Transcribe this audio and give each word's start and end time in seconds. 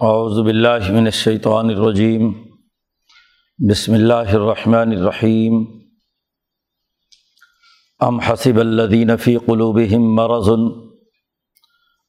اعوذ 0.00 0.46
باللہ 0.46 0.92
من 0.92 1.04
الشیطان 1.04 1.66
الرجیم۔ 1.66 2.32
بسم 3.70 3.92
اللہ 3.92 4.12
الرحمن 4.14 4.76
الرحیم۔ 4.76 5.64
ام 8.00 8.20
حسب 8.20 8.58
الذین 8.58 9.16
فی 9.16 9.36
قلوبہم 9.36 10.14
مرض 10.14 10.48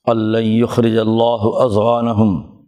ان 0.05 0.43
یخرج 0.43 0.97
اللہ 0.97 1.45
اضغانہم 1.59 2.59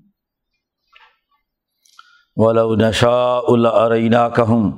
ولو 2.36 2.76
نشاء 2.76 3.56
لاریناکہم 3.56 4.72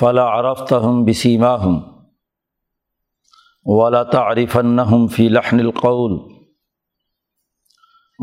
فلا 0.00 0.40
عرفتہم 0.40 1.04
بسیماہم۔ 1.04 1.80
ولا 3.64 4.02
تعرفنہم 4.02 5.06
فی 5.06 5.28
لحن 5.28 5.60
القول۔ 5.60 6.31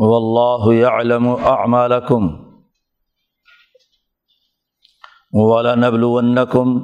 واللہ 0.00 0.74
یعلم 0.74 1.26
اعمالکم 1.46 2.28
ولنبلونکم 5.32 6.78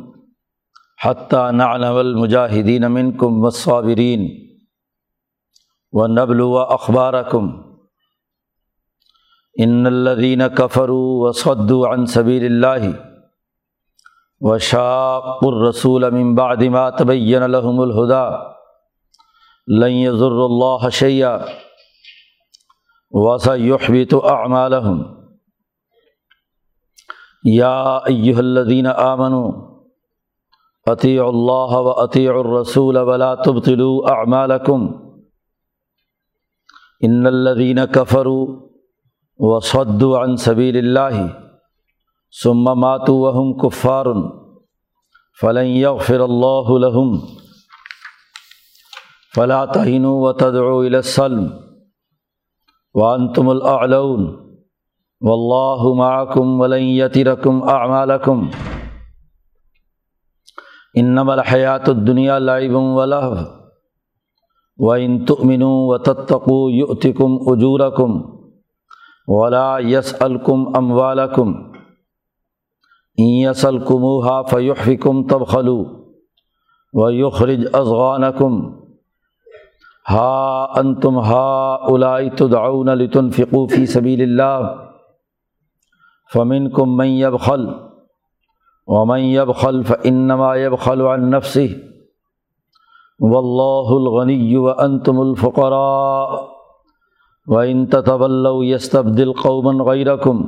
حتى 1.05 1.41
نعلم 1.53 1.97
المجاہدین 1.97 2.91
منکم 2.93 3.41
والصابرین 3.43 4.29
ونبلو 5.93 6.59
اخبارکم 6.59 7.51
ان 9.57 9.87
الذین 9.87 10.43
کفروا 10.57 11.29
وصدوا 11.29 11.93
عن 11.93 12.07
سبیل 12.15 12.45
اللہ 12.45 12.89
وشاقوا 14.41 15.53
الرسول 15.53 16.11
من 16.13 16.35
بعد 16.35 16.63
ما 16.73 16.89
تبین 16.99 17.51
لهم 17.51 17.81
الهدى 17.81 18.27
لن 19.69 19.93
يضر 20.01 20.43
اللہ 20.45 20.89
شیئا 20.91 21.39
واسا 23.17 23.55
یحبط 23.55 24.15
اعمالهم 24.31 25.03
یا 27.43 27.97
ایہا 28.13 28.39
الذین 28.39 28.87
آمنوا 28.87 29.49
اطیعوا 30.87 31.29
اللہ 31.29 31.77
و 31.79 32.01
اطیعوا 32.01 32.41
الرسول 32.41 32.97
ولا 32.97 33.35
تبطلوا 33.35 34.11
اعمالکم 34.11 34.87
ان 37.01 37.27
الذین 37.27 37.79
کفروا 37.95 38.47
وصدوا 39.39 40.25
عن 40.25 40.37
سبیل 40.37 40.77
اللہ 40.77 41.27
ثم 42.43 42.65
ماتوا 42.81 43.31
وهم 43.31 43.59
کفار 43.59 44.07
فلن 45.41 45.67
یغفر 45.67 46.21
اللہ 46.21 46.71
لهم. 46.79 47.19
فلا 49.37 49.65
تہنوا 49.65 50.29
وتدعوا 50.29 50.85
الى 50.85 50.97
السلم. 50.97 51.66
وان 52.97 53.33
تم 53.33 53.49
الاعلون 53.49 54.25
و 55.21 55.33
اللہ 55.33 55.83
معکم 55.95 56.61
ولن 56.61 57.27
رقم 57.27 57.63
اعمالکم 57.69 58.47
انما 60.95 61.33
الحیات 61.33 61.89
الدنیا 61.89 62.39
لعب 62.39 62.75
و 62.75 63.05
لہو 63.05 63.35
و 64.79 64.93
ان 64.93 65.25
تؤمنوا 65.25 65.95
و 65.95 65.99
تتقوا 65.99 66.71
یؤتکم 66.73 67.37
اجورکم 67.47 68.17
ولا 69.29 69.79
یس 69.79 70.15
الکم 70.21 70.77
اموالکم 70.77 71.53
ان 73.17 73.25
یسلکموها 73.25 74.43
فیحفکم 74.43 75.23
تبخلو 75.27 75.79
و 76.93 77.11
یخرج 77.11 77.67
ازغانکم 77.73 78.86
ہا 80.07 80.65
ان 80.81 80.95
تم 80.95 81.19
ہا 81.19 81.47
الائی 81.89 82.31
تدعون 82.31 82.89
لتنفقوا 82.99 83.67
فی 83.67 83.87
سبیل 83.87 84.23
اللہ 84.23 84.67
فمن 86.33 86.71
کم 86.71 86.97
من 86.97 87.07
یبخل 87.07 87.67
ومن 88.89 89.21
یبخل 89.21 89.83
فانما 89.83 90.55
یبخل 90.57 91.01
عن 91.07 91.31
نفسه 91.31 91.75
واللہ 93.21 93.91
الغنی 93.95 94.57
وانتم 94.57 95.21
الفقراء 95.21 96.41
وان 97.47 97.87
تتولوا 97.87 98.65
یستبدل 98.65 99.33
قوما 99.33 99.85
غیرکم 99.85 100.45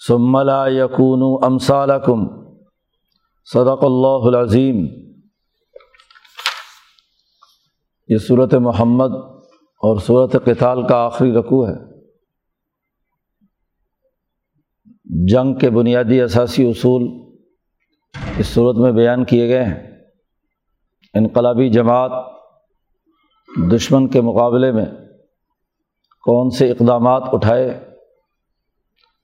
ثم 0.00 0.38
لا 0.40 0.66
یکونوا 0.68 1.46
امثالکم 1.46 2.26
صدق 3.48 3.84
اللہ 3.84 4.26
العظیم 4.26 4.84
یہ 8.08 8.16
صورت 8.16 8.54
محمد 8.54 9.10
اور 9.80 9.98
صورت 9.98 10.32
قتال 10.44 10.86
کا 10.86 10.96
آخری 10.96 11.32
رقوع 11.32 11.68
ہے۔ 11.68 11.92
جنگ 15.26 15.54
کے 15.54 15.70
بنیادی 15.70 16.20
اثاثی 16.20 16.70
اصول 16.70 17.02
اس 18.38 18.46
صورت 18.46 18.76
میں 18.76 18.92
بیان 18.92 19.24
کیے 19.24 19.48
گئے 19.48 19.64
ہیں۔ 19.64 19.98
انقلابی 21.14 21.68
جماعت 21.68 22.10
دشمن 23.72 24.08
کے 24.08 24.20
مقابلے 24.20 24.72
میں 24.72 24.86
کون 26.24 26.50
سے 26.50 26.70
اقدامات 26.70 27.22
اٹھائے 27.32 27.70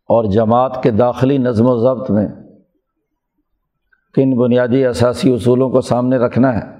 اور 0.08 0.24
جماعت 0.24 0.82
کے 0.82 0.90
داخلی 0.90 1.38
نظم 1.38 1.64
و 1.66 1.78
ضبط 1.78 2.10
میں 2.10 2.28
کن 4.14 4.38
بنیادی 4.38 4.86
اثاثی 4.86 5.34
اصولوں 5.34 5.70
کو 5.70 5.80
سامنے 5.80 6.16
رکھنا 6.16 6.58
ہے۔ 6.58 6.77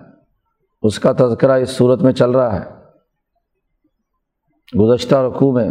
اس 0.82 0.98
کا 0.98 1.12
تذکرہ 1.12 1.52
اس 1.52 1.70
صورت 1.70 2.02
میں 2.02 2.12
چل 2.12 2.30
رہا 2.30 2.60
ہے۔ 2.60 2.78
گزشتہ 4.78 5.14
رقوع 5.14 5.52
میں 5.52 5.70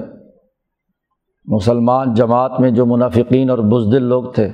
مسلمان 1.45 2.13
جماعت 2.13 2.51
میں 2.59 2.71
جو 2.71 2.85
منافقین 2.85 3.49
اور 3.49 3.57
بزدل 3.57 4.03
لوگ 4.03 4.31
تھے، 4.31 4.49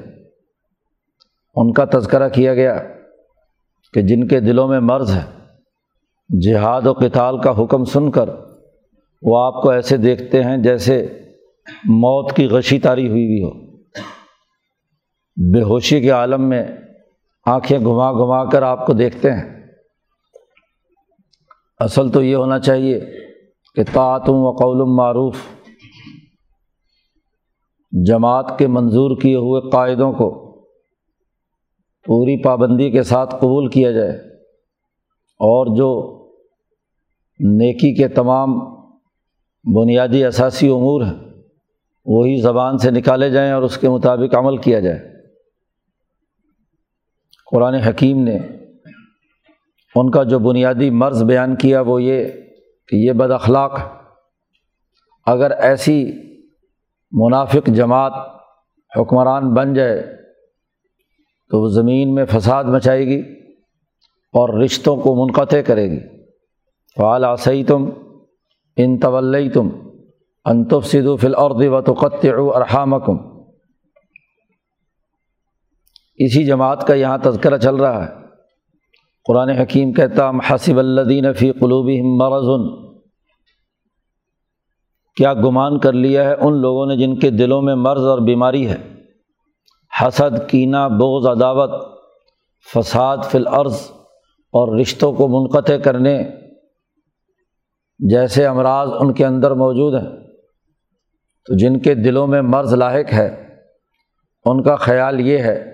ان 1.55 1.73
کا 1.73 1.85
تذکرہ 1.93 2.29
کیا 2.29 2.53
گیا 2.53 2.83
کہ 3.93 4.01
جن 4.01 4.27
کے 4.27 4.39
دلوں 4.39 4.67
میں 4.67 4.79
مرض 4.79 5.11
ہے، 5.11 5.47
جہاد 6.41 6.81
و 6.85 6.93
کتال 6.93 7.41
کا 7.41 7.63
حکم 7.63 7.83
سن 7.83 8.11
کر 8.11 8.29
وہ 9.21 9.43
آپ 9.43 9.61
کو 9.61 9.69
ایسے 9.69 9.97
دیکھتے 9.97 10.43
ہیں 10.43 10.57
جیسے 10.57 11.19
موت 11.85 12.35
کی 12.35 12.47
غشی 12.47 12.79
تاری 12.79 13.09
ہوئی 13.09 13.25
بھی 13.27 13.43
ہو۔ 13.43 13.77
بے 15.53 15.61
ہوشی 15.61 16.01
کے 16.01 16.09
عالم 16.09 16.49
میں 16.49 16.67
آنکھیں 17.45 17.79
گھما 17.79 18.11
گھما 18.11 18.45
کر 18.45 18.63
آپ 18.63 18.85
کو 18.85 18.93
دیکھتے 18.93 19.31
ہیں۔ 19.31 19.62
اصل 21.79 22.09
تو 22.09 22.23
یہ 22.23 22.35
ہونا 22.35 22.59
چاہیے 22.59 22.99
کہ 23.75 23.83
تعتم 23.93 24.33
و 24.35 24.51
قول 24.51 24.95
معروف، 24.95 25.35
جماعت 27.91 28.57
کے 28.59 28.67
منظور 28.67 29.15
کیے 29.21 29.35
ہوئے 29.35 29.69
قاعدوں 29.69 30.11
کو 30.13 30.29
پوری 32.05 32.41
پابندی 32.43 32.91
کے 32.91 33.03
ساتھ 33.03 33.35
قبول 33.35 33.69
کیا 33.69 33.91
جائے 33.91 34.11
اور 35.39 35.75
جو 35.75 35.89
نیکی 37.39 37.93
کے 37.95 38.07
تمام 38.07 38.59
بنیادی 39.65 40.25
اثاثی 40.25 40.69
امور 40.69 41.01
ہیں، 41.01 41.13
وہی 42.05 42.41
زبان 42.41 42.77
سے 42.77 42.91
نکالے 42.91 43.29
جائیں 43.29 43.51
اور 43.51 43.61
اس 43.61 43.77
کے 43.77 43.89
مطابق 43.89 44.35
عمل 44.35 44.57
کیا 44.57 44.79
جائے۔ 44.79 44.99
قرآن 47.51 47.73
حکیم 47.73 48.23
نے 48.23 48.37
ان 49.95 50.11
کا 50.11 50.23
جو 50.23 50.39
بنیادی 50.39 50.89
مرض 50.89 51.23
بیان 51.23 51.55
کیا 51.55 51.81
وہ 51.81 52.03
یہ 52.03 52.25
کہ 52.87 52.95
یہ 52.95 53.11
بد 53.11 53.31
اخلاق 53.31 53.79
اگر 55.25 55.51
ایسی 55.51 56.11
منافق 57.11 57.67
جماعت 57.67 58.13
حکمران 58.99 59.53
بن 59.53 59.73
جائے 59.73 60.17
تو 61.49 61.61
وہ 61.61 61.67
زمین 61.67 62.15
میں 62.15 62.25
فساد 62.25 62.63
مچائے 62.63 63.05
گی 63.05 63.21
اور 64.33 64.61
رشتوں 64.63 64.97
کو 64.97 65.15
منقطع 65.15 65.61
کرے 65.61 65.91
گی۔ 65.91 65.99
فعال 66.97 67.25
آسئی 67.25 67.63
تم 67.63 67.89
ان 68.77 68.99
طول 68.99 69.49
تم 69.53 69.69
انتف 70.45 70.85
صدو 70.85 71.15
فل 71.15 71.35
اور 71.35 71.51
و 72.25 72.55
ارحامکم۔ 72.55 73.17
اسی 76.15 76.45
جماعت 76.45 76.87
کا 76.87 76.93
یہاں 76.93 77.17
تذکرہ 77.23 77.57
چل 77.57 77.75
رہا 77.75 78.05
ہے۔ 78.05 78.22
قرآن 79.25 79.49
حکیم 79.49 79.93
کہتا 79.93 80.29
حسب 80.29 80.77
الدین 80.77 81.33
فی 81.33 81.51
قلوبی 81.51 82.01
مرض. 82.01 82.77
کیا 85.15 85.33
گمان 85.33 85.79
کر 85.79 85.93
لیا 85.93 86.23
ہے 86.23 86.33
ان 86.33 86.61
لوگوں 86.61 86.85
نے 86.85 86.97
جن 86.97 87.19
کے 87.19 87.29
دلوں 87.29 87.61
میں 87.61 87.75
مرض 87.75 88.01
اور 88.01 88.19
بیماری 88.19 88.67
ہے؟ 88.67 88.77
حسد، 90.01 90.49
کینہ، 90.49 90.87
بغض، 90.99 91.27
عداوت، 91.27 91.97
فساد 92.73 93.17
فی 93.23 93.37
الارض 93.37 93.75
اور 94.53 94.79
رشتوں 94.79 95.13
کو 95.13 95.27
منقطع 95.27 95.77
کرنے 95.77 96.23
جیسے 97.99 98.47
امراض 98.47 98.89
ان 98.99 99.13
کے 99.13 99.25
اندر 99.25 99.51
موجود 99.51 99.93
ہیں۔ 99.93 100.09
تو 101.45 101.57
جن 101.57 101.79
کے 101.79 101.95
دلوں 101.95 102.27
میں 102.27 102.41
مرض 102.41 102.73
لاحق 102.73 103.13
ہے، 103.13 103.57
ان 104.45 104.63
کا 104.63 104.75
خیال 104.75 105.21
یہ 105.21 105.37
ہے 105.37 105.72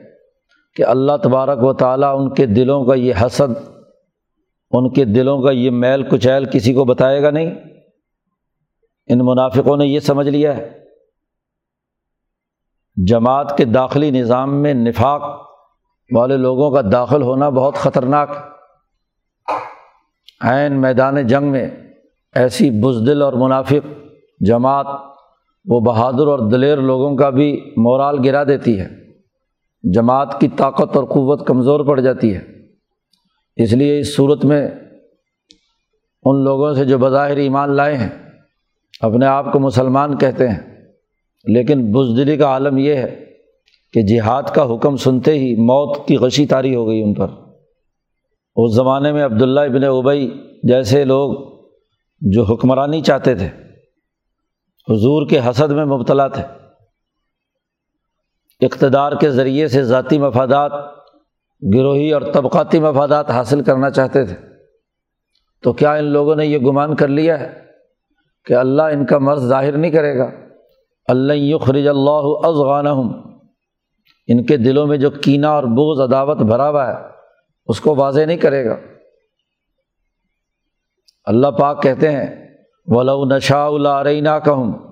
کہ 0.75 0.85
اللہ 0.85 1.17
تبارک 1.23 1.63
و 1.63 1.73
تعالیٰ 1.73 2.19
ان 2.19 2.33
کے 2.33 2.45
دلوں 2.45 2.85
کا 2.85 2.93
یہ 2.93 3.13
حسد، 3.21 3.69
ان 4.71 4.93
کے 4.93 5.05
دلوں 5.05 5.41
کا 5.41 5.51
یہ 5.51 5.71
میل 5.71 6.03
کچیل 6.03 6.45
کسی 6.45 6.73
کو 6.73 6.85
بتائے 6.85 7.23
گا 7.23 7.29
نہیں؟ 7.29 7.55
ان 9.07 9.19
منافقوں 9.21 9.77
نے 9.77 9.85
یہ 9.85 9.99
سمجھ 9.99 10.27
لیا 10.27 10.57
ہے۔ 10.57 10.79
جماعت 13.07 13.57
کے 13.57 13.65
داخلی 13.65 14.11
نظام 14.11 14.61
میں 14.61 14.73
نفاق 14.73 15.49
والے 16.15 16.37
لوگوں 16.37 16.71
کا 16.71 16.81
داخل 16.91 17.21
ہونا 17.21 17.49
بہت 17.49 17.75
خطرناک 17.75 18.29
عین 20.41 20.81
میدان 20.81 21.27
جنگ 21.27 21.51
میں 21.51 21.69
ایسی 22.35 22.69
بزدل 22.69 23.21
اور 23.21 23.33
منافق 23.33 23.87
جماعت، 24.39 24.85
وہ 25.65 25.79
بہادر 25.79 26.27
اور 26.27 26.39
دلیر 26.39 26.77
لوگوں 26.77 27.15
کا 27.15 27.29
بھی 27.29 27.73
مورال 27.77 28.17
گرا 28.25 28.43
دیتی 28.43 28.79
ہے۔ 28.79 28.98
جماعت 29.83 30.39
کی 30.39 30.47
طاقت 30.47 30.95
اور 30.95 31.03
قوت 31.03 31.47
کمزور 31.47 31.85
پڑ 31.85 31.99
جاتی 31.99 32.35
ہے۔ 32.35 32.41
اس 33.55 33.73
لیے 33.73 33.99
اس 33.99 34.15
صورت 34.15 34.45
میں 34.45 34.67
ان 36.25 36.43
لوگوں 36.43 36.73
سے 36.73 36.85
جو 36.85 36.97
بظاہر 36.97 37.37
ایمان 37.37 37.69
لائے 37.69 37.97
ہیں، 37.97 38.09
اپنے 39.01 39.25
آپ 39.25 39.53
کو 39.53 39.59
مسلمان 39.59 40.17
کہتے 40.17 40.47
ہیں۔ 40.47 40.59
لیکن 41.43 41.91
بزدلی 41.91 42.37
کا 42.37 42.45
عالم 42.45 42.77
یہ 42.77 42.93
ہے 42.93 43.25
کہ 43.93 44.01
جہاد 44.01 44.43
کا 44.43 44.75
حکم 44.75 44.95
سنتے 44.95 45.33
ہی 45.33 45.55
موت 45.55 46.07
کی 46.07 46.17
غشی 46.17 46.45
تاری 46.45 46.75
ہو 46.75 46.87
گئی 46.87 47.01
ان 47.01 47.13
پر۔ 47.13 47.27
اس 48.55 48.73
زمانے 48.73 49.11
میں 49.11 49.25
عبداللہ 49.25 49.59
ابن 49.59 49.83
ابئی 49.83 50.41
جیسے 50.63 51.03
لوگ 51.03 51.59
جو 52.21 52.43
حکمرانی 52.43 53.01
چاہتے 53.01 53.35
تھے، 53.35 53.47
حضور 54.89 55.27
کے 55.27 55.39
حسد 55.39 55.71
میں 55.71 55.85
مبتلا 55.85 56.27
تھے۔ 56.27 56.58
اقتدار 58.61 59.11
کے 59.11 59.31
ذریعے 59.31 59.67
سے 59.67 59.83
ذاتی 59.83 60.19
مفادات، 60.19 60.71
گروہی 61.73 62.11
اور 62.11 62.21
طبقاتی 62.21 62.79
مفادات 62.79 63.31
حاصل 63.31 63.63
کرنا 63.63 63.89
چاہتے 63.89 64.25
تھے۔ 64.25 64.35
تو 65.63 65.73
کیا 65.73 65.93
ان 65.93 66.05
لوگوں 66.05 66.35
نے 66.35 66.45
یہ 66.45 66.57
گمان 66.57 66.95
کر 66.95 67.07
لیا 67.07 67.39
ہے 67.39 67.61
کہ 68.45 68.53
اللہ 68.53 68.81
ان 68.81 69.05
کا 69.05 69.17
مرض 69.17 69.47
ظاہر 69.47 69.77
نہیں 69.77 69.91
کرے 69.91 70.17
گا؟ 70.17 70.31
اللہ 71.07 71.33
یخرج 71.33 71.87
اللہ 71.87 72.47
ازغان 72.47 72.87
ان 74.27 74.45
کے 74.45 74.57
دلوں 74.57 74.87
میں 74.87 74.97
جو 74.97 75.09
کینہ 75.09 75.47
اور 75.47 75.63
بوز 75.63 76.01
عداوت 76.01 76.37
بھرا 76.37 76.69
ہوا 76.69 76.87
ہے، 76.87 76.93
اس 77.67 77.81
کو 77.81 77.95
واضح 77.95 78.21
نہیں 78.21 78.37
کرے 78.37 78.65
گا۔ 78.65 78.75
اللہ 81.25 81.47
پاک 81.47 81.83
کہتے 81.83 82.11
ہیں، 82.11 82.47
ولو 82.87 83.25
نشا 83.25 83.65
اللہ 83.65 84.39
کہوں 84.45 84.88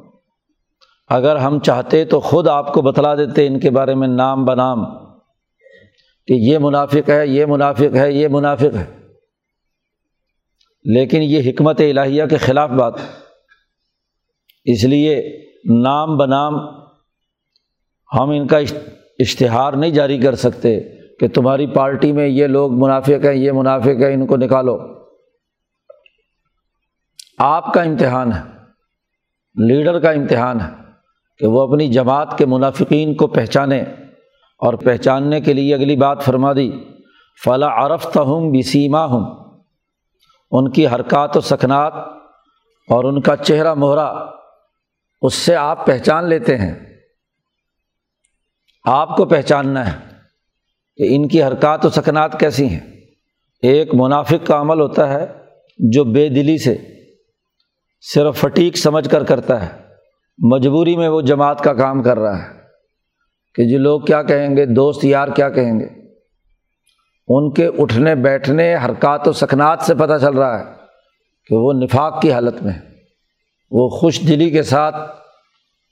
اگر 1.09 1.35
ہم 1.35 1.59
چاہتے 1.59 2.05
تو 2.05 2.19
خود 2.19 2.47
آپ 2.47 2.73
کو 2.73 2.81
بتلا 2.81 3.15
دیتے 3.15 3.47
ان 3.47 3.59
کے 3.59 3.69
بارے 3.69 3.95
میں 3.95 4.07
نام 4.07 4.45
بنام 4.45 4.85
کہ 6.27 6.33
یہ 6.33 6.57
منافق 6.57 7.09
ہے، 7.09 7.27
یہ 7.27 7.45
منافق 7.45 7.95
ہے، 7.95 8.11
یہ 8.11 8.27
منافق 8.27 8.75
ہے۔ 8.75 8.99
لیکن 10.83 11.21
یہ 11.21 11.51
حکمت 11.51 11.81
الہیہ 11.81 12.25
کے 12.25 12.37
خلاف 12.37 12.69
بات 12.69 12.99
ہے۔ 12.99 13.05
اس 14.65 14.83
لیے 14.83 15.41
نام 15.83 16.17
بنام 16.17 16.53
ہم 18.19 18.29
ان 18.29 18.47
کا 18.47 18.57
اشتہار 19.19 19.73
نہیں 19.73 19.91
جاری 19.91 20.17
کر 20.17 20.35
سکتے 20.35 20.79
کہ 21.19 21.27
تمہاری 21.27 21.67
پارٹی 21.67 22.11
میں 22.11 22.27
یہ 22.27 22.47
لوگ 22.47 22.71
منافق 22.71 23.25
ہیں، 23.25 23.33
یہ 23.33 23.51
منافق 23.51 24.01
ہیں، 24.01 24.13
ان 24.13 24.27
کو 24.27 24.37
نکالو۔ 24.37 24.77
آپ 27.37 27.73
کا 27.73 27.81
امتحان 27.81 28.31
ہے، 28.33 28.41
لیڈر 29.55 29.99
کا 29.99 30.11
امتحان 30.11 30.61
ہے۔ 30.61 30.86
کہ 31.39 31.47
وہ 31.47 31.61
اپنی 31.61 31.87
جماعت 31.87 32.37
کے 32.37 32.45
منافقین 32.45 33.15
کو 33.15 33.27
پہچانے 33.27 33.81
اور 34.57 34.73
پہچاننے 34.73 35.41
کے 35.41 35.53
لیے 35.53 35.75
اگلی 35.75 35.95
بات 35.95 36.21
فرما 36.21 36.53
دی۔ 36.53 36.71
فلاں 37.43 37.69
عرفت 37.69 38.17
ہوں 38.17 38.51
بسیما 38.51 39.05
ہوں 39.05 39.47
ان 40.51 40.71
کی 40.71 40.87
حرکات 40.87 41.37
و 41.37 41.41
سکنات 41.41 41.93
اور 42.89 43.03
ان 43.03 43.21
کا 43.21 43.35
چہرہ 43.35 43.73
مہرا، 43.73 44.13
اس 45.21 45.33
سے 45.33 45.55
آپ 45.55 45.85
پہچان 45.85 46.29
لیتے 46.29 46.57
ہیں۔ 46.57 46.75
آپ 48.85 49.15
کو 49.15 49.25
پہچاننا 49.25 49.93
ہے 49.93 49.97
کہ 50.97 51.15
ان 51.15 51.27
کی 51.27 51.43
حرکات 51.43 51.85
و 51.85 51.89
سکنات 51.89 52.39
کیسی 52.39 52.69
ہیں۔ 52.69 52.97
ایک 53.61 53.95
منافق 53.95 54.47
کا 54.47 54.61
عمل 54.61 54.81
ہوتا 54.81 55.09
ہے 55.09 55.25
جو 55.77 56.03
بے 56.03 56.29
دلی 56.29 56.57
سے، 56.57 56.77
صرف 58.01 58.37
فٹیک 58.37 58.77
سمجھ 58.77 59.09
کر 59.09 59.23
کرتا 59.23 59.65
ہے۔ 59.65 59.86
مجبوری 60.37 60.97
میں 60.97 61.09
وہ 61.09 61.21
جماعت 61.21 61.61
کا 61.61 61.73
کام 61.73 62.03
کر 62.03 62.19
رہا 62.19 62.37
ہے 62.37 62.57
کہ 63.55 63.69
جو 63.69 63.77
لوگ 63.77 64.01
کیا 64.01 64.23
کہیں 64.23 64.57
گے، 64.57 64.65
دوست 64.65 65.05
یار 65.05 65.27
کیا 65.27 65.49
کہیں 65.49 65.79
گے؟ 65.79 65.87
ان 67.27 67.51
کے 67.51 67.69
اٹھنے 67.77 68.15
بیٹھنے 68.15 68.75
حرکات 68.75 69.27
و 69.27 69.31
سکنات 69.31 69.81
سے 69.81 69.95
پتہ 69.95 70.17
چل 70.21 70.37
رہا 70.37 70.59
ہے 70.59 70.65
کہ 71.45 71.55
وہ 71.55 71.73
نفاق 71.73 72.21
کی 72.21 72.31
حالت 72.31 72.63
میں 72.63 72.73
وہ 73.71 73.89
خوش 73.89 74.21
دلی 74.27 74.49
کے 74.49 74.63
ساتھ 74.63 74.95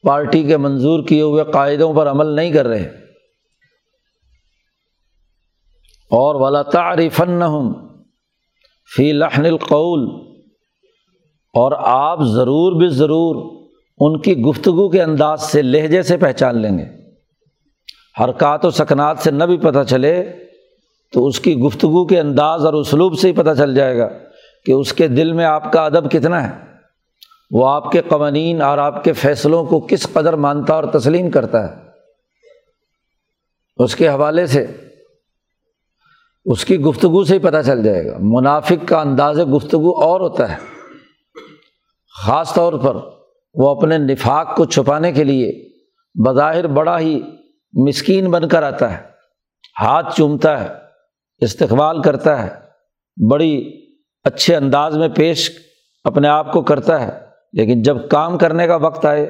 پارٹی 0.04 0.44
کے 0.44 0.58
منظور 0.58 1.04
کیے 1.04 1.22
ہوئے 1.22 1.44
قاعدوں 1.44 1.94
پر 1.94 2.10
عمل 2.10 2.28
نہیں 2.28 2.52
کر 2.52 2.68
رہے۔ 2.68 2.84
اور 6.12 6.36
ولا 6.36 6.62
تعریفن 6.62 7.42
فی 8.96 9.12
لحن 9.12 9.46
القول 9.46 10.34
اور 11.54 11.72
آپ 11.78 12.20
ضرور 12.22 12.80
بھی 12.80 12.88
ضرور 12.88 13.55
ان 13.98 14.22
کی 14.22 14.38
گفتگو 14.38 14.90
کے 14.90 15.02
انداز 15.02 15.42
سے 15.42 15.62
لہجے 15.62 16.02
سے 16.02 16.18
پہچان 16.18 16.62
لیں 16.62 16.78
گے۔ 16.78 16.86
حرکات 18.24 18.66
و 18.66 18.70
سکنات 18.70 19.20
سے 19.20 19.32
نہ 19.32 19.44
بھی 19.44 19.58
پتہ 19.58 19.84
چلے 19.88 20.34
تو 21.14 21.28
اس 21.28 21.40
کی 21.40 21.56
گفتگو 21.58 22.06
کے 22.06 22.20
انداز 22.20 22.66
اور 22.66 22.74
اسلوب 22.74 23.20
سے 23.20 23.28
ہی 23.28 23.34
پتہ 23.34 23.50
چل 23.58 23.76
جائے 23.76 23.98
گا 23.98 24.08
کہ 24.66 24.72
اس 24.72 24.94
کے 24.94 25.08
دل 25.08 25.34
میں 25.34 25.46
آپ 25.46 25.72
کا 25.74 25.86
ادب 25.86 26.12
کتنا 26.12 26.50
ہے۔ 26.50 26.66
وہ 27.52 27.70
آپ 27.70 27.92
کے 27.92 28.02
قوانین 28.02 28.62
اور 28.62 28.78
آپ 28.78 29.04
کے 29.04 29.14
فیصلوں 29.14 29.66
کو 29.66 29.80
کس 29.80 30.08
قدر 30.14 30.34
مانتا 30.34 30.74
اور 30.74 30.84
تسلیم 30.84 31.32
کرتا 31.32 31.70
ہے۔ 31.70 31.82
اس 33.78 33.96
کے 33.96 34.10
حوالے 34.10 34.48
سے 34.48 34.66
اس 36.46 36.66
کی 36.66 36.80
گفتگو 36.80 37.24
سے 37.24 37.34
ہی 37.34 37.40
پتہ 37.40 37.62
چل 37.66 37.84
جائے 37.84 38.06
گا۔ 38.06 38.18
منافق 38.20 38.88
کا 38.88 39.02
انداز 39.02 39.40
گفتگو 39.56 40.02
اور 40.02 40.22
ہوتا 40.22 40.52
ہے۔ 40.52 40.58
خاص 42.26 42.54
طور 42.54 42.74
پر 42.74 43.15
وہ 43.56 43.70
اپنے 43.70 43.98
نفاق 43.98 44.56
کو 44.58 44.66
چھپانے 44.66 45.12
کے 45.12 45.24
لیے 45.24 45.52
بظاہر 46.16 46.68
بڑا 46.68 47.00
ہی 47.00 47.20
مسکین 47.74 48.30
بن 48.32 48.48
کر 48.48 48.64
آتا 48.64 48.92
ہے، 48.92 49.02
ہاتھ 49.82 50.16
چومتا 50.18 50.60
ہے، 50.64 50.68
استقبال 51.42 52.02
کرتا 52.02 52.42
ہے، 52.44 52.50
بڑی 53.18 53.54
اچھے 54.26 54.56
انداز 54.56 54.98
میں 54.98 55.08
پیش 55.08 55.50
اپنے 56.06 56.28
آپ 56.28 56.52
کو 56.54 56.62
کرتا 56.62 57.02
ہے، 57.02 57.10
لیکن 57.54 57.82
جب 57.82 57.98
کام 58.10 58.38
کرنے 58.38 58.68
کا 58.68 58.76
وقت 58.76 59.06
آئے، 59.06 59.26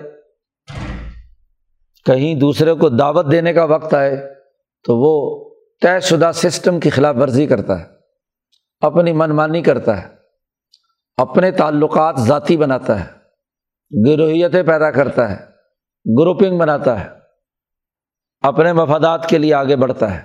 کہیں 2.06 2.34
دوسرے 2.36 2.74
کو 2.74 2.90
دعوت 2.90 3.32
دینے 3.32 3.54
کا 3.54 3.64
وقت 3.64 3.94
آئے، 3.94 4.16
تو 4.86 4.98
وہ 4.98 5.14
طے 5.82 6.00
شدہ 6.00 6.32
سسٹم 6.34 6.80
کی 6.80 6.90
خلاف 6.90 7.16
ورزی 7.16 7.46
کرتا 7.48 7.80
ہے، 7.80 7.86
اپنی 8.82 9.14
منمانی 9.14 9.62
کرتا 9.62 10.02
ہے، 10.02 10.08
اپنے 11.18 11.52
تعلقات 11.52 12.20
ذاتی 12.20 12.58
بناتا 12.58 13.00
ہے۔ 13.00 13.25
گروہیتیں 14.08 14.64
پیدا 14.64 14.92
کرتا 14.92 15.32
ہے، 15.32 15.46
گروپنگ 16.20 16.58
بناتا 16.58 17.04
ہے، 17.04 17.10
اپنے 18.42 18.74
مفادات 18.74 19.30
کے 19.30 19.38
لیے 19.38 19.54
آگے 19.54 19.76
بڑھتا 19.76 20.16
ہے۔ 20.16 20.22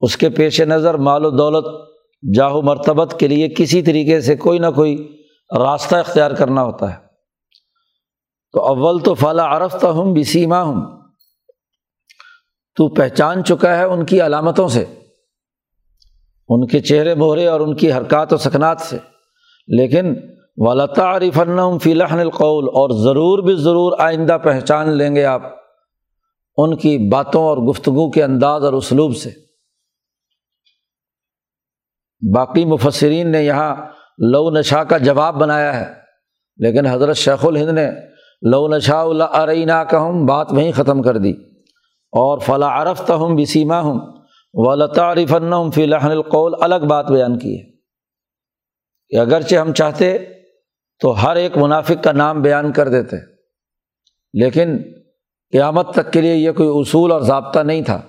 اس 0.00 0.16
کے 0.16 0.30
پیش 0.30 0.60
نظر 0.60 0.94
مال 0.94 1.24
و 1.24 1.30
دولت 1.30 1.88
جاہو 2.34 2.62
مرتبت 2.62 3.20
کے 3.20 3.28
لیے 3.28 3.48
کسی 3.48 3.82
طریقے 3.82 4.20
سے 4.20 4.36
کوئی 4.36 4.58
نہ 4.58 4.66
کوئی 4.74 5.22
راستہ 5.58 5.96
اختیار 5.96 6.30
کرنا 6.30 6.62
ہوتا 6.62 6.92
ہے۔ 6.92 6.98
تو 8.52 8.60
اول 8.60 9.02
تو 9.02 9.14
فلاں 9.14 9.56
عرفت 9.56 9.84
ہوں 9.84 10.14
بسیما 10.14 10.62
ہوں 10.62 11.02
تو 12.76 12.88
پہچان 12.88 13.44
چکا 13.44 13.76
ہے 13.76 13.84
ان 13.84 14.06
کی 14.06 14.20
علامتوں 14.20 14.68
سے، 14.68 14.84
ان 16.48 16.66
کے 16.66 16.80
چہرے، 16.80 17.14
مہرے 17.14 17.46
اور 17.46 17.60
ان 17.60 17.76
کی 17.76 17.92
حرکات 17.92 18.32
و 18.32 18.36
سکنات 18.36 18.80
سے۔ 18.80 18.98
لیکن 19.68 20.14
تعریف 20.94 21.38
فی 21.82 21.92
لحن 21.94 22.18
القول، 22.18 22.64
اور 22.64 22.90
ضرور 22.90 23.38
بھی 23.38 23.54
ضرور 23.54 23.92
آئندہ 23.98 24.36
پہچان 24.44 24.88
لیں 24.90 25.14
گے 25.16 25.24
آپ 25.24 25.42
ان 26.58 26.76
کی 26.76 26.96
باتوں 27.08 27.42
اور 27.42 27.58
گفتگو 27.58 28.10
کے 28.10 28.22
انداز 28.24 28.64
اور 28.64 28.72
اسلوب 28.72 29.16
سے۔ 29.16 29.30
باقی 32.22 32.64
مفسرین 32.64 33.30
نے 33.32 33.42
یہاں 33.42 33.74
لو 34.32 34.50
نشا 34.50 34.84
کا 34.84 34.98
جواب 34.98 35.34
بنایا 35.34 35.80
ہے، 35.80 35.86
لیکن 36.56 36.86
حضرت 36.86 37.16
شیخ 37.16 37.44
الہند 37.46 37.68
نے 37.68 37.88
لو 38.42 38.68
نشا 38.68 39.00
اللہ 39.02 39.24
عرینہ 39.32 39.82
کا 39.90 39.98
ہوں 39.98 40.26
بات 40.26 40.52
وہیں 40.52 40.72
ختم 40.72 41.02
کر 41.02 41.16
دی۔ 41.16 41.30
اور 42.12 42.38
فلاں 42.38 42.70
عرف 42.80 43.10
ہوں 43.10 43.36
بسیما 43.36 43.80
ہوں 43.80 43.98
و 44.54 44.74
لطارف 44.74 45.34
فی 45.74 45.86
لحن 45.86 46.10
القول، 46.10 46.54
الگ 46.60 46.86
بات 46.88 47.10
بیان 47.10 47.38
کی 47.38 47.56
ہے 47.58 47.70
کہ 49.10 49.16
اگرچہ 49.16 49.56
ہم 49.56 49.72
چاہتے 49.72 50.16
تو 51.00 51.22
ہر 51.22 51.36
ایک 51.36 51.56
منافق 51.56 52.04
کا 52.04 52.12
نام 52.12 52.42
بیان 52.42 52.72
کر 52.72 52.88
دیتے 52.88 53.16
لیکن 54.32 54.76
قیامت 55.52 55.92
تک 55.94 56.12
کے 56.12 56.20
لیے 56.20 56.34
یہ 56.34 56.52
کوئی 56.52 56.68
اصول 56.72 57.12
اور 57.12 57.20
ضابطہ 57.20 57.60
نہیں 57.60 57.82
تھا۔ 57.82 58.00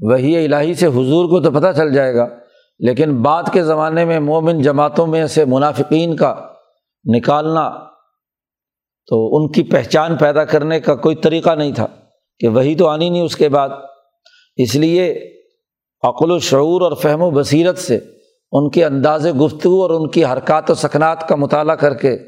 وہی 0.00 0.44
الہی 0.44 0.74
سے 0.74 0.86
حضور 0.86 1.28
کو 1.28 1.40
تو 1.40 1.50
پتہ 1.50 1.66
چل 1.76 1.92
جائے 1.94 2.14
گا، 2.14 2.26
لیکن 2.78 3.22
بعد 3.22 3.42
کے 3.52 3.62
زمانے 3.62 4.04
میں 4.04 4.20
مومن 4.20 4.62
جماعتوں 4.62 5.06
میں 5.06 5.26
سے 5.26 5.44
منافقین 5.44 6.16
کا 6.16 6.34
نکالنا 7.04 7.70
تو 9.06 9.36
ان 9.36 9.52
کی 9.52 9.62
پہچان 9.62 10.16
پیدا 10.16 10.44
کرنے 10.44 10.80
کا 10.80 10.94
کوئی 10.94 11.16
طریقہ 11.16 11.50
نہیں 11.50 11.72
تھا 11.72 11.86
کہ 12.38 12.48
وہی 12.48 12.74
تو 12.74 12.86
آنی 12.86 13.10
نہیں 13.10 13.22
اس 13.22 13.36
کے 13.36 13.48
بعد۔ 13.48 13.68
اس 14.56 14.74
لیے 14.74 15.34
عقل 16.02 16.30
و 16.30 16.38
شعور 16.38 16.82
اور 16.82 16.92
فہم 16.92 17.22
و 17.22 17.30
بصیرت 17.30 17.78
سے 17.78 17.98
ان 18.52 18.70
کے 18.70 18.84
انداز 18.84 19.26
گفتگو 19.26 19.82
اور 19.82 19.90
ان 19.90 20.10
کی 20.10 20.24
حرکات 20.24 20.70
و 20.70 20.74
سکنات 20.74 21.28
کا 21.28 21.36
مطالعہ 21.36 21.76
کر 21.76 21.94
کے 21.94 22.18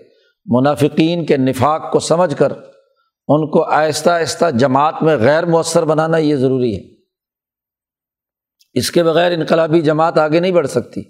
منافقین 0.46 1.26
کے 1.26 1.36
نفاق 1.36 1.92
کو 1.92 2.00
سمجھ 2.00 2.36
کر 2.36 2.52
ان 3.28 3.50
کو 3.50 3.62
آہستہ 3.62 4.10
آہستہ 4.10 4.50
جماعت 4.50 4.94
میں 5.02 5.16
غیر 5.16 5.46
مؤثر 5.46 5.84
بنانا 5.84 6.16
یہ 6.16 6.36
ضروری 6.36 6.76
ہے۔ 6.76 7.02
اس 8.74 8.90
کے 8.90 9.02
بغیر 9.02 9.32
انقلابی 9.32 9.80
جماعت 9.80 10.18
آگے 10.18 10.40
نہیں 10.40 10.52
بڑھ 10.52 10.66
سکتی۔ 10.66 11.02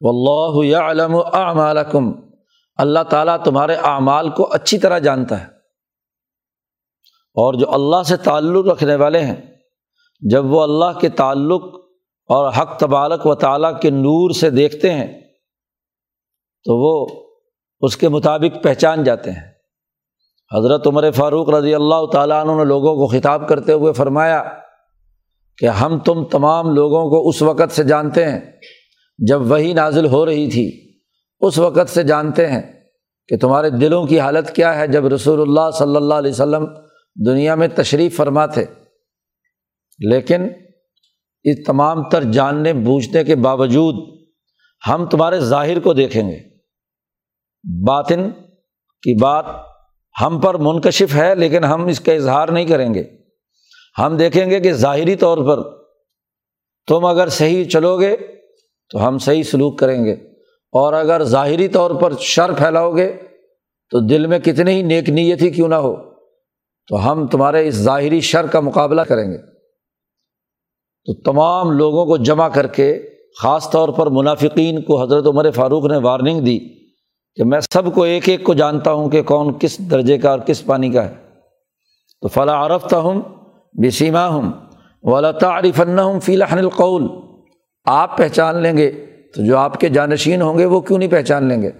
و 0.00 0.08
اللہ 0.08 0.76
علم 0.76 1.16
اعمالکم۔ 1.32 2.12
اللہ 2.76 3.02
تعالیٰ 3.10 3.44
تمہارے 3.44 3.74
اعمال 3.74 4.30
کو 4.30 4.52
اچھی 4.52 4.78
طرح 4.78 4.98
جانتا 4.98 5.40
ہے۔ 5.40 5.46
اور 7.34 7.54
جو 7.54 7.70
اللہ 7.70 8.02
سے 8.02 8.16
تعلق 8.16 8.66
رکھنے 8.66 8.94
والے 8.94 9.20
ہیں، 9.20 9.36
جب 10.20 10.44
وہ 10.44 10.62
اللہ 10.62 10.98
کے 10.98 11.08
تعلق 11.08 11.85
اور 12.26 12.52
حق 12.52 12.78
تبالک 12.78 13.26
و 13.26 13.34
تعالیٰ 13.34 13.80
کے 13.80 13.90
نور 13.90 14.30
سے 14.30 14.50
دیکھتے 14.50 14.92
ہیں 14.92 15.20
تو 16.64 16.76
وہ 16.76 17.26
اس 17.80 17.96
کے 17.96 18.08
مطابق 18.08 18.64
پہچان 18.64 19.04
جاتے 19.04 19.30
ہیں۔ 19.30 19.52
حضرت 20.58 20.86
عمر 20.86 21.10
فاروق 21.10 21.48
رضی 21.48 21.74
اللہ 21.74 22.06
تعالیٰ 22.12 22.46
عنہ 22.46 22.52
نے 22.52 22.64
لوگوں 22.64 22.94
کو 22.94 23.06
خطاب 23.06 23.48
کرتے 23.48 23.72
ہوئے 23.72 23.92
فرمایا 23.92 24.44
کہ 25.58 25.66
ہم 25.66 25.98
تم 25.98 26.24
تمام 26.24 26.74
لوگوں 26.74 27.10
کو 27.10 27.28
اس 27.28 27.42
وقت 27.42 27.72
سے 27.72 27.84
جانتے 27.84 28.26
ہیں 28.26 28.40
جب 29.18 29.50
وہی 29.50 29.72
نازل 29.72 30.06
ہو 30.06 30.26
رہی 30.26 30.50
تھی۔ 30.50 30.98
اس 31.40 31.58
وقت 31.58 31.88
سے 31.88 32.02
جانتے 32.02 32.46
ہیں 32.46 32.62
کہ 33.28 33.36
تمہارے 33.36 33.70
دلوں 33.70 34.06
کی 34.06 34.20
حالت 34.20 34.50
کیا 34.50 34.78
ہے 34.78 34.86
جب 34.86 35.06
رسول 35.06 35.40
اللہ 35.40 35.70
صلی 35.70 35.96
اللہ 35.96 36.14
علیہ 36.14 36.30
وسلم 36.30 36.66
دنیا 37.26 37.54
میں 37.54 37.68
تشریف 37.68 38.16
فرما 38.16 38.46
تھے۔ 38.46 38.64
لیکن 39.98 40.48
اس 41.46 41.64
تمام 41.66 42.08
تر 42.08 42.24
جاننے 42.24 42.72
بوجھنے 42.72 43.24
کے 43.24 43.36
باوجود 43.36 43.94
ہم 44.88 45.06
تمہارے 45.06 45.40
ظاہر 45.40 45.80
کو 45.80 45.92
دیکھیں 45.92 46.30
گے۔ 46.30 46.38
باطن 47.86 48.30
کی 49.02 49.20
بات 49.20 49.44
ہم 50.20 50.40
پر 50.40 50.54
منکشف 50.54 51.14
ہے 51.14 51.34
لیکن 51.34 51.64
ہم 51.64 51.86
اس 51.86 52.00
کا 52.00 52.12
اظہار 52.12 52.48
نہیں 52.48 52.64
کریں 52.64 52.94
گے۔ 52.94 53.04
ہم 53.98 54.16
دیکھیں 54.16 54.50
گے 54.50 54.60
کہ 54.60 54.72
ظاہری 54.72 55.16
طور 55.16 55.38
پر 55.38 55.78
تم 56.86 57.04
اگر 57.04 57.28
صحیح 57.28 57.64
چلو 57.64 58.00
گے 58.00 58.16
تو 58.90 59.08
ہم 59.08 59.18
صحیح 59.18 59.42
سلوک 59.42 59.78
کریں 59.78 60.04
گے 60.04 60.12
اور 60.72 60.92
اگر 60.92 61.24
ظاہری 61.24 61.68
طور 61.68 61.90
پر 61.90 62.12
شر 62.20 62.52
پھیلاؤ 62.52 62.96
گے 62.96 63.12
تو 63.90 64.00
دل 64.00 64.26
میں 64.26 64.38
کتنی 64.38 64.72
ہی 64.72 64.82
نیک 64.82 65.08
نیت 65.08 65.42
ہی 65.42 65.50
کیوں 65.50 65.68
نہ 65.68 65.74
ہو۔ 65.74 65.96
تو 66.86 67.12
ہم 67.12 67.26
تمہارے 67.26 67.68
اس 67.68 67.74
ظاہری 67.74 68.20
شر 68.20 68.46
کا 68.46 68.60
مقابلہ 68.60 69.00
کریں 69.00 69.30
گے۔ 69.30 69.55
تو 71.06 71.14
تمام 71.14 71.70
لوگوں 71.70 72.06
کو 72.06 72.16
جمع 72.16 72.48
کر 72.48 72.66
کے 72.66 73.02
خاص 73.42 73.70
طور 73.70 73.88
پر 73.88 74.06
منافقین 74.06 74.82
کو 74.82 75.02
حضرت 75.02 75.26
عمر 75.26 75.50
فاروق 75.50 75.84
نے 75.84 75.96
وارننگ 75.96 76.40
دی 76.40 76.58
کہ 77.34 77.44
میں 77.44 77.60
سب 77.72 77.94
کو 77.94 78.02
ایک 78.02 78.28
ایک 78.28 78.44
کو 78.44 78.54
جانتا 78.54 78.92
ہوں 78.92 79.10
کہ 79.10 79.22
کون 79.22 79.58
کس 79.58 79.78
درجے 79.90 80.18
کا 80.18 80.30
اور 80.30 80.38
کس 80.38 80.66
پانی 80.66 80.90
کا 80.90 81.04
ہے۔ 81.04 81.14
تو 82.20 82.28
فلاں 82.28 82.66
عرفتہ 82.66 82.96
ہوں 82.96 83.20
بسیما 83.72 84.28
ہوں 84.28 84.52
ولا 85.02 85.30
تعریف 85.30 85.80
ہوں 85.80 86.20
فی 86.20 86.34
الحن 86.34 86.58
القول۔ 86.58 87.08
آپ 87.84 88.16
پہچان 88.16 88.56
لیں 88.56 88.76
گے، 88.76 88.90
تو 89.34 89.44
جو 89.44 89.56
آپ 89.56 89.80
کے 89.80 89.88
جانشین 89.88 90.42
ہوں 90.42 90.58
گے 90.58 90.64
وہ 90.64 90.80
کیوں 90.80 90.98
نہیں 90.98 91.10
پہچان 91.10 91.44
لیں 91.44 91.62
گے؟ 91.62 91.70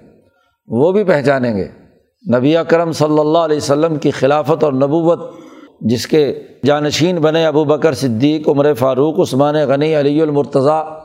وہ 0.67 0.93
بھی 0.93 1.05
پہچانیں 1.05 1.57
گے۔ 1.57 1.69
نبی 2.39 2.57
اکرم 2.57 2.93
صلی 2.93 3.19
اللہ 3.19 3.39
علیہ 3.39 3.57
وسلم 3.57 3.97
کی 3.97 4.11
خلافت 4.11 4.65
اور 4.65 4.73
نبوت 4.73 5.19
جس 5.81 6.07
کے 6.07 6.43
جانشین 6.65 7.17
بنے 7.17 7.47
ابو 7.47 7.65
بکر 7.65 7.93
صدیق، 7.93 8.49
عمر 8.49 8.75
فاروق، 8.75 9.21
عثمان 9.21 9.55
غنی، 9.55 10.01
علی 10.01 10.23
المرتضیٰ۔ 10.23 10.99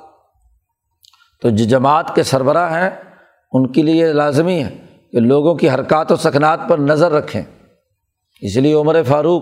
تو 1.41 1.49
جو 1.49 1.65
جماعت 1.65 2.15
کے 2.15 2.23
سربراہ 2.23 2.81
ہیں، 2.81 2.89
ان 3.51 3.71
کے 3.71 3.81
لیے 3.81 4.13
لازمی 4.13 4.63
ہے 4.63 4.75
کہ 5.11 5.19
لوگوں 5.19 5.55
کی 5.55 5.69
حرکات 5.69 6.11
و 6.11 6.15
سکنات 6.15 6.59
پر 6.69 6.77
نظر 6.77 7.11
رکھیں۔ 7.11 7.41
اس 8.41 8.57
لیے 8.57 8.73
عمر 8.73 9.03
فاروق 9.03 9.41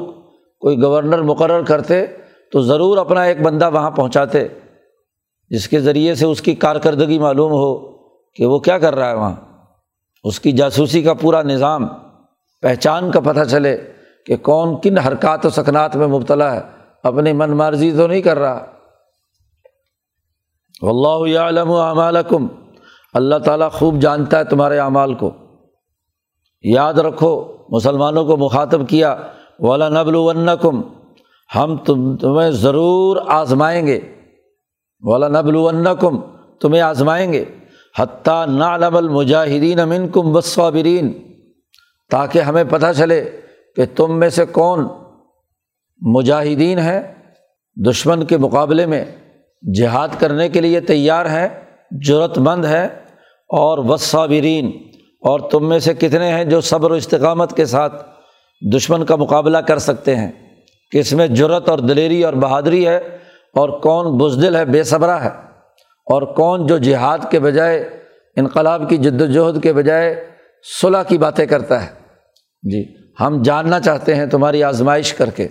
کوئی 0.59 0.81
گورنر 0.81 1.21
مقرر 1.21 1.63
کرتے 1.63 2.05
تو 2.51 2.61
ضرور 2.61 2.97
اپنا 2.97 3.23
ایک 3.23 3.41
بندہ 3.41 3.69
وہاں 3.73 3.91
پہنچاتے، 3.91 4.47
جس 5.49 5.67
کے 5.67 5.79
ذریعے 5.79 6.15
سے 6.15 6.25
اس 6.25 6.41
کی 6.41 6.55
کارکردگی 6.55 7.19
معلوم 7.19 7.51
ہو 7.51 7.97
کہ 8.35 8.45
وہ 8.45 8.59
کیا 8.59 8.77
کر 8.77 8.95
رہا 8.95 9.09
ہے 9.09 9.15
وہاں۔ 9.15 9.35
اس 10.23 10.39
کی 10.39 10.51
جاسوسی 10.51 11.01
کا 11.01 11.13
پورا 11.13 11.41
نظام، 11.41 11.87
پہچان 12.61 13.11
کا 13.11 13.19
پتہ 13.19 13.43
چلے۔ 13.43 13.77
کہ 14.29 14.37
کون 14.37 14.81
کن 14.81 14.97
حرکات 14.97 15.45
و 15.45 15.49
سکنات 15.49 15.95
میں 15.95 16.07
مبتلا 16.07 16.55
ہے، 16.55 16.61
اپنی 17.03 17.33
من 17.33 17.51
مرضی 17.51 17.91
تو 17.91 18.07
نہیں 18.07 18.21
کر 18.21 18.39
رہا۔ 18.39 18.65
اللہ 20.81 21.37
عالم 21.39 21.71
و 21.71 21.77
اعمالکم، 21.77 22.47
اللہ 23.13 23.35
تعالیٰ 23.35 23.71
خوب 23.71 23.99
جانتا 23.99 24.39
ہے 24.39 24.43
تمہارے 24.43 24.79
اعمال 24.79 25.13
کو۔ 25.13 25.31
یاد 26.61 26.93
رکھو، 26.93 27.57
مسلمانوں 27.69 28.25
کو 28.25 28.37
مخاطب 28.37 28.89
کیا 28.89 29.15
والا 29.59 29.89
نبل 29.89 30.15
ونکم 30.15 30.81
ہم 31.55 31.77
تم 31.77 32.17
تمہیں 32.17 32.51
ضرور 32.51 33.17
آزمائیں 33.27 33.87
گے۔ 33.87 33.99
والا 35.01 35.27
نبل 35.27 35.55
ونکم 35.55 36.21
تمہیں 36.61 36.81
آزمائیں 36.81 37.33
گے۔ 37.33 37.45
حتیٰ 37.99 38.47
نالب 38.47 38.97
المجاہدین 38.97 39.79
امن 39.79 40.07
کم 40.07 40.35
وصابرین 40.35 41.33
تاکہ 42.11 42.39
ہمیں 42.39 42.63
پتہ 42.69 42.85
چلے 42.97 43.31
کہ 43.79 43.85
تم 43.95 44.19
میں 44.19 44.29
سے 44.29 44.45
کون 44.45 44.87
مجاہدین 46.01 46.79
ہیں 46.79 47.01
دشمن 47.89 48.25
کے 48.25 48.37
مقابلے 48.37 48.85
میں 48.85 49.05
جہاد 49.79 50.07
کرنے 50.19 50.49
کے 50.49 50.61
لیے 50.61 50.79
تیار 50.79 51.25
ہیں 51.25 51.47
ضرورت 52.07 52.37
مند 52.37 52.65
ہے 52.65 52.85
اور 53.49 53.77
وصابرین 53.77 54.71
اور 55.03 55.39
تم 55.39 55.69
میں 55.69 55.79
سے 55.79 55.93
کتنے 55.93 56.33
ہیں 56.33 56.43
جو 56.43 56.61
صبر 56.61 56.91
و 56.91 56.93
استقامت 56.93 57.55
کے 57.55 57.65
ساتھ 57.65 58.05
دشمن 58.75 59.05
کا 59.05 59.15
مقابلہ 59.15 59.57
کر 59.57 59.77
سکتے 59.77 60.15
ہیں؟ 60.15 60.31
کہ 60.91 60.97
اس 60.97 61.13
میں 61.13 61.27
جرت 61.27 61.69
اور 61.69 61.79
دلیری 61.79 62.23
اور 62.23 62.33
بہادری 62.33 62.87
ہے؟ 62.87 62.97
اور 63.55 63.69
کون 63.69 64.17
بزدل 64.17 64.55
ہے، 64.55 64.65
بے 64.65 64.83
صبرہ 64.83 65.19
ہے؟ 65.19 65.29
اور 66.05 66.21
کون 66.21 66.67
جو 66.67 66.77
جہاد 66.77 67.17
کے 67.31 67.39
بجائے، 67.39 68.03
انقلاب 68.35 68.89
کی 68.89 68.97
جد 68.97 69.21
وجہد 69.21 69.63
کے 69.63 69.73
بجائے 69.73 70.27
صلاح 70.81 71.03
کی 71.03 71.17
باتیں 71.17 71.45
کرتا 71.45 71.85
ہے؟ 71.85 71.91
جی۔ 72.63 72.98
ہم 73.19 73.41
جاننا 73.41 73.79
چاہتے 73.79 74.15
ہیں 74.15 74.25
تمہاری 74.25 74.63
آزمائش 74.63 75.13
کر 75.13 75.29
کے۔ 75.29 75.47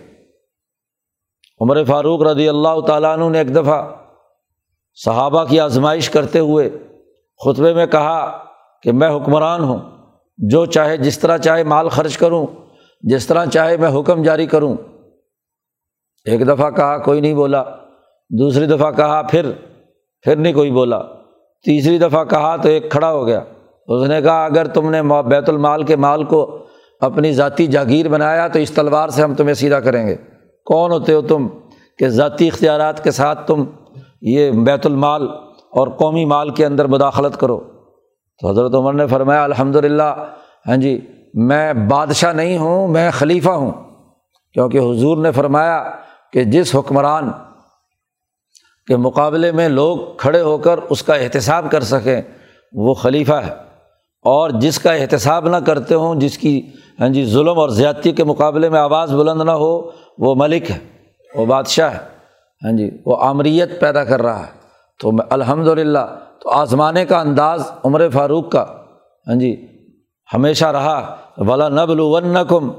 عمر 1.60 1.84
فاروق 1.84 2.22
رضی 2.22 2.48
اللہ 2.48 2.80
تعالیٰ 2.86 3.18
عنہ 3.18 3.28
نے 3.28 3.38
ایک 3.38 3.56
دفعہ 3.56 3.88
صحابہ 4.94 5.44
کی 5.44 5.60
آزمائش 5.60 6.10
کرتے 6.10 6.38
ہوئے 6.38 6.70
خطبے 7.44 7.74
میں 7.74 7.86
کہا 7.86 8.44
کہ 8.82 8.92
میں 8.92 9.16
حکمران 9.16 9.64
ہوں، 9.64 9.78
جو 10.38 10.66
چاہے 10.66 10.96
جس 10.96 11.18
طرح 11.18 11.38
چاہے 11.38 11.64
مال 11.64 11.88
خرچ 11.88 12.18
کروں، 12.18 12.46
جس 13.00 13.26
طرح 13.26 13.46
چاہے 13.46 13.76
میں 13.76 14.00
حکم 14.00 14.22
جاری 14.22 14.46
کروں۔ 14.46 14.76
ایک 16.24 16.48
دفعہ 16.48 16.70
کہا، 16.70 16.98
کوئی 16.98 17.20
نہیں 17.20 17.34
بولا۔ 17.34 17.64
دوسری 18.30 18.66
دفعہ 18.66 18.90
کہا، 18.90 19.22
پھر 19.22 19.50
پھر 20.22 20.36
نہیں 20.36 20.52
کوئی 20.52 20.70
بولا۔ 20.70 21.02
تیسری 21.64 21.98
دفعہ 21.98 22.24
کہا 22.24 22.56
تو 22.56 22.68
ایک 22.68 22.90
کھڑا 22.90 23.12
ہو 23.12 23.26
گیا۔ 23.26 23.40
اس 23.88 24.08
نے 24.08 24.22
کہا، 24.22 24.44
اگر 24.44 24.66
تم 24.66 24.90
نے 24.90 25.02
بیت 25.02 25.48
المال 25.48 25.82
کے 25.82 25.96
مال 25.96 26.24
کو 26.24 26.58
اپنی 27.00 27.32
ذاتی 27.32 27.66
جاگیر 27.66 28.08
بنایا 28.08 28.48
تو 28.48 28.58
اس 28.58 28.70
تلوار 28.70 29.08
سے 29.08 29.22
ہم 29.22 29.34
تمہیں 29.34 29.54
سیدھا 29.54 29.80
کریں 29.80 30.06
گے۔ 30.06 30.16
کون 30.64 30.92
ہوتے 30.92 31.12
ہو 31.12 31.20
تم 31.20 31.48
کہ 31.98 32.08
ذاتی 32.08 32.48
اختیارات 32.48 33.04
کے 33.04 33.10
ساتھ 33.10 33.46
تم 33.46 33.64
یہ 34.20 34.50
بیت 34.50 34.86
المال 34.86 35.28
اور 35.70 35.88
قومی 35.88 36.24
مال 36.24 36.50
کے 36.50 36.66
اندر 36.66 36.84
مداخلت 36.84 37.40
کرو۔ 37.40 37.60
تو 38.40 38.50
حضرت 38.50 38.74
عمر 38.74 38.92
نے 38.92 39.06
فرمایا 39.06 39.44
الحمد 39.44 39.76
للہ 39.76 40.24
ہاں 40.68 40.76
جی 40.76 41.00
میں 41.34 41.72
بادشاہ 41.72 42.32
نہیں 42.32 42.58
ہوں، 42.58 42.88
میں 42.88 43.10
خلیفہ 43.10 43.50
ہوں۔ 43.50 43.70
کیونکہ 44.52 44.78
حضور 44.78 45.18
نے 45.18 45.32
فرمایا 45.32 45.90
کہ 46.32 46.44
جس 46.44 46.74
حکمران 46.74 47.30
کے 48.86 48.96
مقابلے 48.96 49.52
میں 49.52 49.68
لوگ 49.68 49.98
کھڑے 50.16 50.40
ہو 50.40 50.58
کر 50.58 50.80
اس 50.90 51.02
کا 51.02 51.14
احتساب 51.14 51.66
کر 51.70 51.80
سکیں، 51.80 52.22
وہ 52.72 52.94
خلیفہ 52.94 53.32
ہے۔ 53.32 53.52
اور 54.22 54.50
جس 54.50 54.78
کا 54.78 54.92
احتساب 54.92 55.48
نہ 55.48 55.56
کرتے 55.56 55.94
ہوں، 55.94 56.14
جس 56.14 56.38
کی 56.38 56.70
ہاں 57.00 57.08
جی 57.08 57.24
ظلم 57.24 57.58
اور 57.58 57.68
زیادتی 57.68 58.12
کے 58.12 58.24
مقابلے 58.24 58.68
میں 58.68 58.80
آواز 58.80 59.14
بلند 59.14 59.42
نہ 59.42 59.50
ہو، 59.50 59.90
وہ 60.18 60.34
ملک 60.34 60.70
ہے، 60.70 60.78
وہ 61.34 61.46
بادشاہ 61.46 61.90
ہے۔ 61.90 61.98
ہاں 62.64 62.72
جی 62.72 62.90
وہ 63.06 63.16
آمریت 63.20 63.80
پیدا 63.80 64.04
کر 64.04 64.22
رہا 64.22 64.40
ہے۔ 64.40 64.52
تو 65.00 65.12
میں 65.12 65.24
الحمد 65.30 65.68
للہ 65.68 65.98
تو 66.42 66.50
آزمانے 66.50 67.04
کا 67.04 67.20
انداز 67.20 67.62
عمر 67.84 68.08
فاروق 68.08 68.50
کا 68.50 68.66
ہاں 69.28 69.34
جی 69.34 69.66
ہمیشہ 70.34 70.64
رہا۔ 70.64 71.16
ولا 71.36 71.68
نبل 71.68 72.00
ون 72.00 72.36
کم 72.48 72.70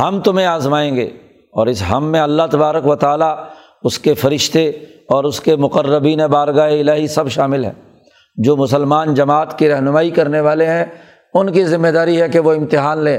ہم 0.00 0.20
تمہیں 0.20 0.46
آزمائیں 0.46 0.96
گے۔ 0.96 1.04
اور 1.52 1.66
اس 1.66 1.82
ہم 1.92 2.04
میں 2.04 2.20
اللہ 2.20 2.42
تبارک 2.50 2.86
و 2.86 2.96
تعالیٰ 2.96 3.36
اس 3.82 3.98
کے 3.98 4.14
فرشتے 4.14 4.68
اور 5.08 5.24
اس 5.24 5.40
کے 5.40 5.56
مقربین 5.56 6.18
بارگاہ 6.18 6.70
الہی 6.70 7.06
سب 7.06 7.28
شامل 7.28 7.64
ہیں۔ 7.64 7.72
جو 8.36 8.56
مسلمان 8.56 9.14
جماعت 9.14 9.58
کی 9.58 9.68
رہنمائی 9.68 10.10
کرنے 10.10 10.40
والے 10.40 10.66
ہیں، 10.66 10.84
ان 11.34 11.52
کی 11.52 11.64
ذمہ 11.64 11.88
داری 11.88 12.22
ہے 12.22 12.28
کہ 12.28 12.38
وہ 12.38 12.52
امتحان 12.52 12.98
لیں۔ 12.98 13.18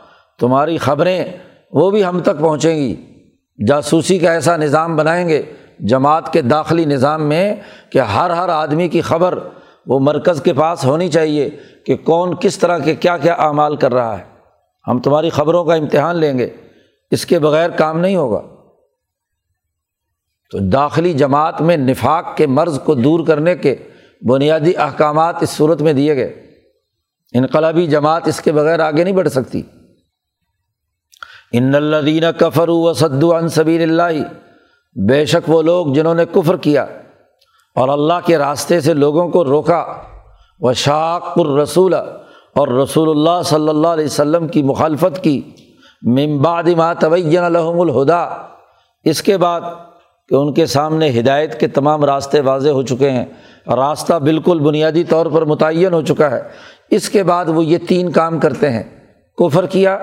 تمہاری 0.41 0.77
خبریں 0.77 1.25
وہ 1.71 1.91
بھی 1.91 2.05
ہم 2.05 2.19
تک 2.19 2.39
پہنچیں 2.39 2.75
گی۔ 2.75 2.95
جاسوسی 3.67 4.19
کا 4.19 4.31
ایسا 4.31 4.57
نظام 4.57 4.95
بنائیں 4.95 5.29
گے، 5.29 5.41
جماعت 5.79 6.33
کے 6.33 6.41
داخلی 6.41 6.85
نظام 6.85 7.23
میں 7.23 7.55
کہ 7.89 7.99
ہر 7.99 8.29
ہر 8.29 8.49
آدمی 8.49 8.87
کی 8.87 9.01
خبر 9.01 9.39
وہ 9.87 9.99
مرکز 9.99 10.41
کے 10.41 10.53
پاس 10.53 10.85
ہونی 10.85 11.07
چاہیے 11.07 11.49
کہ 11.85 11.95
کون 11.95 12.35
کس 12.35 12.57
طرح 12.57 12.77
کے 12.77 12.95
کیا 12.95 13.17
کیا 13.17 13.33
اعمال 13.33 13.75
کر 13.75 13.93
رہا 13.93 14.19
ہے۔ 14.19 14.23
ہم 14.87 14.99
تمہاری 14.99 15.29
خبروں 15.29 15.63
کا 15.63 15.73
امتحان 15.73 16.15
لیں 16.15 16.39
گے، 16.39 16.49
اس 17.11 17.25
کے 17.25 17.39
بغیر 17.39 17.69
کام 17.69 17.99
نہیں 17.99 18.15
ہوگا۔ 18.15 18.41
تو 20.51 20.57
داخلی 20.57 21.13
جماعت 21.13 21.61
میں 21.61 21.77
نفاق 21.77 22.37
کے 22.37 22.47
مرض 22.47 22.79
کو 22.79 22.95
دور 22.95 23.25
کرنے 23.27 23.55
کے 23.55 23.75
بنیادی 24.29 24.77
احکامات 24.77 25.35
اس 25.41 25.49
صورت 25.49 25.81
میں 25.81 25.93
دیے 25.93 26.15
گئے۔ 26.15 26.47
انقلابی 27.33 27.87
جماعت 27.87 28.27
اس 28.27 28.41
کے 28.41 28.51
بغیر 28.51 28.79
آگے 28.79 29.03
نہیں 29.03 29.15
بڑھ 29.15 29.29
سکتی۔ 29.29 29.61
ان 31.51 31.75
الدین 31.75 32.23
کفر 32.37 32.69
و 32.69 32.93
سدو 32.93 33.35
انصبیر 33.35 33.81
اللہ، 33.81 34.23
بے 35.09 35.25
شک 35.25 35.49
وہ 35.49 35.61
لوگ 35.61 35.87
جنہوں 35.87 36.15
نے 36.15 36.25
کفر 36.25 36.57
کیا 36.57 36.85
اور 37.75 37.89
اللہ 37.89 38.13
کے 38.25 38.37
راستے 38.37 38.79
سے 38.79 38.93
لوگوں 38.93 39.29
کو 39.29 39.45
روکا 39.45 39.85
و 40.59 40.73
شاق 40.73 41.23
الرسول 41.35 41.93
اور 41.93 42.67
رسول 42.67 43.09
اللہ 43.09 43.43
صلی 43.43 43.69
اللہ 43.69 43.87
علیہ 43.87 44.05
وسلم 44.05 44.47
کی 44.47 44.63
مخالفت 44.63 45.23
کی۔ 45.23 45.41
ممباد 46.01 46.63
ما 46.63 46.93
الحم 47.45 47.81
الہدا، 47.81 48.23
اس 49.03 49.21
کے 49.21 49.37
بعد 49.37 49.61
کہ 50.29 50.35
ان 50.35 50.53
کے 50.53 50.65
سامنے 50.65 51.19
ہدایت 51.19 51.59
کے 51.59 51.67
تمام 51.67 52.05
راستے 52.05 52.39
واضح 52.39 52.69
ہو 52.69 52.83
چکے 52.83 53.09
ہیں۔ 53.09 53.25
راستہ 53.67 54.13
بالکل 54.13 54.59
بنیادی 54.59 55.03
طور 55.03 55.25
پر 55.25 55.45
متعین 55.45 55.93
ہو 55.93 56.01
چکا 56.01 56.31
ہے۔ 56.31 56.41
اس 56.89 57.09
کے 57.09 57.23
بعد 57.23 57.45
وہ 57.47 57.65
یہ 57.65 57.77
تین 57.87 58.11
کام 58.11 58.39
کرتے 58.39 58.69
ہیں۔ 58.69 58.83
کفر 59.37 59.65
کیا 59.65 59.99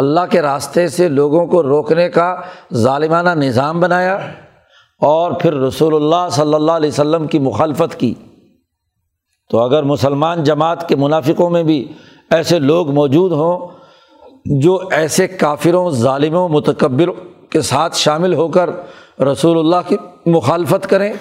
اللہ 0.00 0.20
کے 0.30 0.42
راستے 0.42 0.88
سے 0.88 1.08
لوگوں 1.08 1.46
کو 1.46 1.62
روکنے 1.62 2.08
کا 2.08 2.36
ظالمانہ 2.74 3.30
نظام 3.30 3.80
بنایا 3.80 4.14
اور 5.00 5.32
پھر 5.32 5.54
رسول 5.54 5.94
اللہ 5.94 6.28
صلی 6.30 6.54
اللہ 6.54 6.72
علیہ 6.72 6.88
وسلم 6.88 7.26
کی 7.26 7.38
مخالفت 7.38 8.00
کی۔ 8.00 8.14
تو 9.50 9.58
اگر 9.58 9.82
مسلمان 9.82 10.44
جماعت 10.44 10.88
کے 10.88 10.96
منافقوں 10.96 11.50
میں 11.50 11.62
بھی 11.62 11.92
ایسے 12.30 12.58
لوگ 12.58 12.90
موجود 12.90 13.32
ہوں 13.32 13.68
جو 14.60 14.80
ایسے 14.90 15.28
کافروں، 15.28 15.90
ظالموں، 15.90 16.48
متکبر 16.48 17.10
کے 17.50 17.60
ساتھ 17.60 17.96
شامل 17.96 18.34
ہو 18.34 18.48
کر 18.48 18.70
رسول 19.22 19.58
اللہ 19.58 19.88
کی 19.88 19.96
مخالفت 20.26 20.90
کریں۔ 20.90 21.12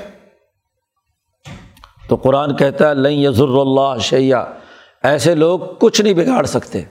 تو 2.10 2.16
قرآن 2.16 2.56
کہتا 2.56 2.90
ہے، 2.90 2.94
لن 2.94 3.14
یضر 3.14 3.48
اللہ 3.48 3.98
شیا 4.02 4.46
ایسے 5.04 5.36
لوگ 5.36 5.60
کچھ 5.80 6.02
نہیں 6.02 6.14
بگاڑ 6.14 6.44
سکتے۔ 6.44 6.82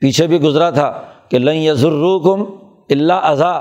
پیچھے 0.00 0.26
بھی 0.26 0.40
گزرا 0.40 0.70
تھا 0.70 1.02
کہ 1.28 1.38
لن 1.38 1.56
یضرکم 1.56 2.44
اللہ 2.90 3.12
اضا 3.12 3.52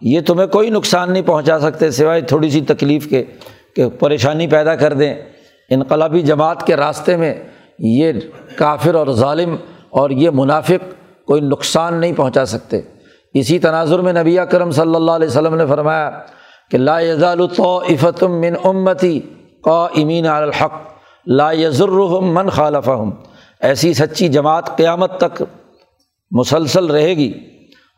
یہ 0.00 0.20
تمہیں 0.20 0.46
کوئی 0.46 0.70
نقصان 0.70 1.12
نہیں 1.12 1.22
پہنچا 1.22 1.58
سکتے 1.58 1.90
سوائے 1.90 2.20
تھوڑی 2.20 2.50
سی 2.50 2.60
تکلیف 2.60 3.10
کے 3.10 3.24
کہ 3.76 3.88
پریشانی 3.88 4.46
پیدا 4.46 4.74
کر 4.74 4.92
دیں۔ 4.92 5.14
انقلابی 5.70 6.22
جماعت 6.22 6.66
کے 6.66 6.76
راستے 6.76 7.16
میں 7.16 7.34
یہ 7.78 8.12
کافر 8.56 8.94
اور 8.94 9.06
ظالم 9.06 9.56
اور 9.90 10.10
یہ 10.10 10.30
منافق 10.30 10.94
کوئی 11.26 11.40
نقصان 11.40 11.94
نہیں 11.94 12.12
پہنچا 12.12 12.44
سکتے۔ 12.44 12.80
اسی 13.34 13.58
تناظر 13.58 13.98
میں 13.98 14.12
نبی 14.12 14.36
کرم 14.50 14.70
صلی 14.70 14.94
اللہ 14.94 15.10
علیہ 15.10 15.28
وسلم 15.28 15.54
نے 15.54 15.66
فرمایا 15.66 16.10
کہ 16.70 16.78
لا 16.78 17.00
یزالطم 17.00 18.40
من 18.40 18.54
امتی 18.64 19.20
قا 19.64 19.84
امین 19.84 20.26
الحق، 20.26 20.72
لا 21.26 21.52
یزرحم 21.52 22.34
من 22.34 22.48
خالف 22.48 22.90
ایسی 23.60 23.94
سچی 23.94 24.28
جماعت 24.28 24.76
قیامت 24.76 25.18
تک 25.20 25.42
مسلسل 26.30 26.86
رہے 26.86 27.14
گی 27.14 27.32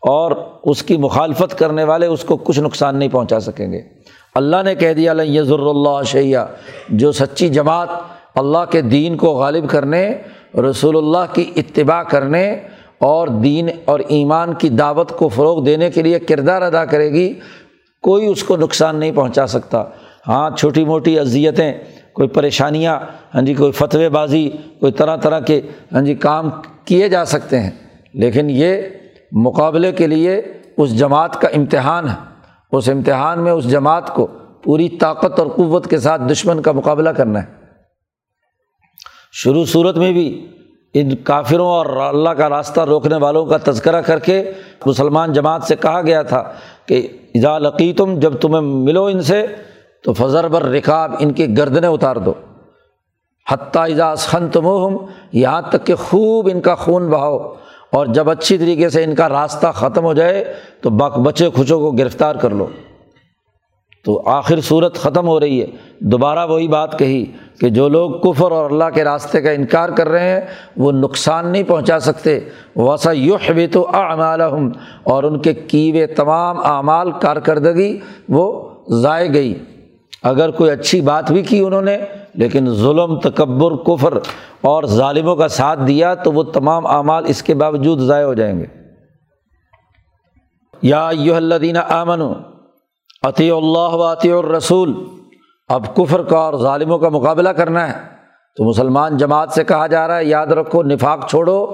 اور 0.00 0.32
اس 0.62 0.82
کی 0.82 0.96
مخالفت 0.96 1.58
کرنے 1.58 1.84
والے 1.84 2.06
اس 2.06 2.24
کو 2.24 2.36
کچھ 2.36 2.60
نقصان 2.60 2.96
نہیں 2.96 3.08
پہنچا 3.08 3.40
سکیں 3.40 3.72
گے۔ 3.72 3.82
اللہ 4.34 4.62
نے 4.64 4.74
کہہ 4.74 4.92
دیا 4.92 5.12
یضر 5.22 5.58
اللہ 5.58 6.02
شیا 6.02 6.46
جو 6.88 7.12
سچی 7.12 7.48
جماعت 7.48 7.88
اللہ 8.34 8.64
کے 8.70 8.82
دین 8.82 9.16
کو 9.16 9.32
غالب 9.32 9.68
کرنے، 9.70 10.14
رسول 10.70 10.96
اللہ 10.96 11.34
کی 11.34 11.50
اتباع 11.56 12.02
کرنے 12.02 12.52
اور 12.98 13.28
دین 13.28 13.68
اور 13.84 14.00
ایمان 14.08 14.54
کی 14.54 14.68
دعوت 14.68 15.10
کو 15.10 15.28
فروغ 15.28 15.64
دینے 15.64 15.90
کے 15.90 16.02
لیے 16.02 16.18
کردار 16.18 16.62
ادا 16.62 16.84
کرے 16.84 17.12
گی، 17.12 17.32
کوئی 18.02 18.26
اس 18.26 18.44
کو 18.44 18.56
نقصان 18.56 18.96
نہیں 18.96 19.12
پہنچا 19.12 19.46
سکتا۔ 19.46 19.84
ہاں 20.28 20.50
چھوٹی 20.56 20.84
موٹی 20.84 21.18
اذیتیں، 21.18 21.72
کوئی 22.12 22.28
پریشانیاں 22.28 22.98
ہاں 23.34 23.42
جی 23.42 23.54
کوئی 23.54 23.72
فتوے 23.72 24.08
بازی 24.08 24.50
کوئی 24.80 24.92
طرح 24.92 25.16
طرح 25.16 25.40
کے 25.40 25.60
ہاں 25.92 26.02
جی 26.02 26.14
کام 26.14 26.50
کیے 26.84 27.08
جا 27.08 27.24
سکتے 27.24 27.60
ہیں۔ 27.60 27.70
لیکن 28.14 28.50
یہ 28.50 28.82
مقابلے 29.32 29.92
کے 29.92 30.06
لیے 30.06 30.42
اس 30.76 30.98
جماعت 30.98 31.40
کا 31.40 31.48
امتحان 31.48 32.08
ہے۔ 32.08 32.14
اس 32.72 32.88
امتحان 32.88 33.40
میں 33.40 33.52
اس 33.52 33.70
جماعت 33.70 34.14
کو 34.14 34.26
پوری 34.62 34.88
طاقت 34.88 35.38
اور 35.38 35.46
قوت 35.46 35.90
کے 35.90 35.98
ساتھ 35.98 36.22
دشمن 36.30 36.62
کا 36.62 36.72
مقابلہ 36.72 37.10
کرنا 37.10 37.42
ہے۔ 37.42 37.46
شروع 39.32 39.64
صورت 39.64 39.96
میں 39.96 40.12
بھی 40.12 40.48
ان 40.94 41.16
کافروں 41.16 41.66
اور 41.66 41.86
اللہ 41.86 42.28
کا 42.28 42.48
راستہ 42.48 42.80
روکنے 42.80 43.16
والوں 43.16 43.46
کا 43.46 43.56
تذکرہ 43.64 44.00
کر 44.02 44.18
کے 44.18 44.52
مسلمان 44.86 45.32
جماعت 45.32 45.62
سے 45.62 45.76
کہا 45.76 46.02
گیا 46.02 46.22
تھا 46.22 46.52
کہ 46.86 47.08
اذا 47.34 47.58
لقی 47.58 47.92
تم 47.92 48.18
جب 48.18 48.34
تمہیں 48.34 48.60
ملو 48.60 49.04
ان 49.04 49.22
سے، 49.22 49.46
تو 50.04 50.12
فضر 50.12 50.48
بر 50.48 50.62
رکاب 50.62 51.14
ان 51.18 51.32
کی 51.32 51.58
گردنیں 51.58 51.88
اتار 51.88 52.16
دو۔ 52.16 52.32
حتیٰ 53.50 53.82
اجاز 53.82 54.26
خن 54.26 54.48
تم 54.48 54.96
یہاں 55.32 55.62
تک 55.62 55.86
کہ 55.86 55.94
خوب 55.94 56.48
ان 56.52 56.60
کا 56.60 56.74
خون 56.74 57.08
بہاؤ۔ 57.08 57.54
اور 57.92 58.06
جب 58.06 58.30
اچھی 58.30 58.58
طریقے 58.58 58.88
سے 58.88 59.04
ان 59.04 59.14
کا 59.14 59.28
راستہ 59.28 59.66
ختم 59.74 60.04
ہو 60.04 60.14
جائے 60.14 60.54
تو 60.80 60.90
بچے 60.90 61.50
کھچوں 61.54 61.80
کو 61.80 61.90
گرفتار 61.90 62.34
کر 62.34 62.50
لو۔ 62.50 62.66
تو 64.04 64.22
آخر 64.26 64.60
صورت 64.60 64.94
ختم 64.94 65.28
ہو 65.28 65.40
رہی 65.40 65.60
ہے۔ 65.60 65.66
دوبارہ 66.00 66.46
وہی 66.46 66.68
بات 66.68 66.98
کہی 66.98 67.24
کہ 67.60 67.68
جو 67.68 67.88
لوگ 67.88 68.10
کفر 68.10 68.52
اور 68.52 68.70
اللہ 68.70 68.84
کے 68.94 69.04
راستے 69.04 69.40
کا 69.40 69.50
انکار 69.50 69.88
کر 69.88 70.08
رہے 70.08 70.28
ہیں، 70.28 70.40
وہ 70.76 70.92
نقصان 70.92 71.48
نہیں 71.48 71.62
پہنچا 71.62 72.00
سکتے۔ 72.00 72.40
وسا 72.76 73.12
یوح 73.12 73.52
بھی 73.52 73.66
تو 73.66 73.90
اور 75.02 75.22
ان 75.22 75.38
کے 75.38 75.54
کیوے 75.54 76.06
تمام 76.06 76.56
اعمال 76.64 77.10
کارکردگی 77.10 77.98
وہ 78.28 78.68
ضائع 78.88 79.28
گئی۔ 79.34 79.54
اگر 80.22 80.50
کوئی 80.50 80.70
اچھی 80.70 81.00
بات 81.00 81.32
بھی 81.32 81.42
کی 81.42 81.60
انہوں 81.60 81.82
نے 81.82 81.98
لیکن 82.34 82.74
ظلم، 82.74 83.18
تکبر، 83.18 83.76
کفر 83.76 84.14
اور 84.60 84.84
ظالموں 84.84 85.36
کا 85.36 85.48
ساتھ 85.48 85.80
دیا 85.86 86.14
تو 86.14 86.32
وہ 86.32 86.42
تمام 86.42 86.86
اعمال 86.86 87.24
اس 87.26 87.42
کے 87.42 87.54
باوجود 87.54 87.98
ضائع 87.98 88.24
ہو 88.24 88.34
جائیں 88.34 88.60
گے۔ 88.60 88.66
یا 90.82 91.10
یو 91.12 91.34
اللہ 91.34 91.54
دینہ 91.54 91.78
آمن 91.78 92.22
عطی 93.22 93.50
اللہ 93.50 93.94
و 93.94 94.12
عطی 94.12 94.32
الرسول۔ 94.32 94.94
اب 95.68 95.96
کفر 95.96 96.22
کا 96.22 96.38
اور 96.38 96.54
ظالموں 96.54 96.98
کا 96.98 97.08
مقابلہ 97.08 97.48
کرنا 97.48 97.88
ہے۔ 97.88 98.06
تو 98.56 98.64
مسلمان 98.64 99.16
جماعت 99.16 99.50
سے 99.50 99.64
کہا 99.64 99.86
جا 99.86 100.08
رہا 100.08 100.16
ہے، 100.16 100.24
یاد 100.24 100.46
رکھو، 100.46 100.82
نفاق 100.82 101.30
چھوڑو 101.30 101.64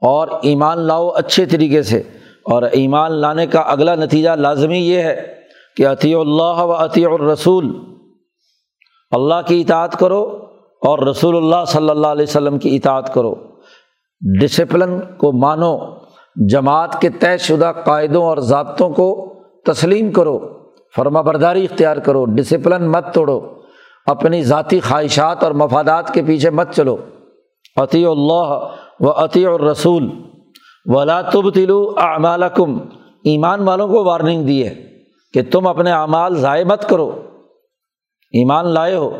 اور 0.00 0.28
ایمان 0.42 0.78
لاؤ 0.78 1.08
اچھے 1.08 1.46
طریقے 1.46 1.82
سے۔ 1.82 2.02
اور 2.44 2.62
ایمان 2.62 3.12
لانے 3.12 3.46
کا 3.46 3.60
اگلا 3.60 3.94
نتیجہ 3.94 4.30
لازمی 4.30 4.78
یہ 4.78 5.02
ہے 5.02 5.34
کہ 5.76 5.86
عطی 5.86 6.14
اللہ 6.14 6.62
و 6.62 6.72
عطی 6.72 7.04
الرسول۔ 7.04 7.95
اللہ 9.10 9.34
کی 9.46 9.60
اطاعت 9.60 9.98
کرو 9.98 10.38
اور 10.80 10.98
رسول 10.98 11.36
اللہ 11.36 11.64
صلی 11.66 11.90
اللہ 11.90 12.06
علیہ 12.06 12.22
وسلم 12.22 12.58
کی 12.58 12.76
اطاعت 12.76 13.14
کرو۔ 13.14 13.34
ڈسپلن 14.40 15.00
کو 15.16 15.32
مانو، 15.32 15.78
جماعت 16.48 17.00
کے 17.00 17.10
طے 17.10 17.38
شدہ 17.38 17.72
قاعدوں 17.84 18.24
اور 18.24 18.38
ضابطوں 18.38 18.90
کو 18.90 19.34
تسلیم 19.64 20.12
کرو۔ 20.12 20.38
فرما 20.96 21.20
برداری 21.20 21.64
اختیار 21.64 21.96
کرو۔ 21.96 22.24
ڈسپلن 22.24 22.90
مت 22.90 23.14
توڑو۔ 23.14 23.40
اپنی 24.06 24.42
ذاتی 24.42 24.80
خواہشات 24.80 25.44
اور 25.44 25.52
مفادات 25.52 26.14
کے 26.14 26.22
پیچھے 26.22 26.50
مت 26.50 26.72
چلو۔ 26.72 26.96
عطی 27.76 28.04
اللہ 28.04 28.68
و 29.00 29.10
عطی 29.10 29.46
الرسول 29.46 30.10
ولا 30.84 31.20
تب 31.20 31.54
تلو 31.54 31.94
اعمالکم۔ 31.96 32.78
ایمان 33.24 33.62
والوں 33.62 33.88
کو 33.88 34.04
وارننگ 34.04 34.44
دی 34.44 34.66
ہے 34.66 34.84
کہ 35.32 35.42
تم 35.52 35.66
اپنے 35.66 35.92
اعمال 35.92 36.36
ضائع 36.36 36.64
مت 36.64 36.88
کرو۔ 36.88 37.12
ایمان 38.38 38.72
لائے 38.74 38.94
ہو، 38.94 39.10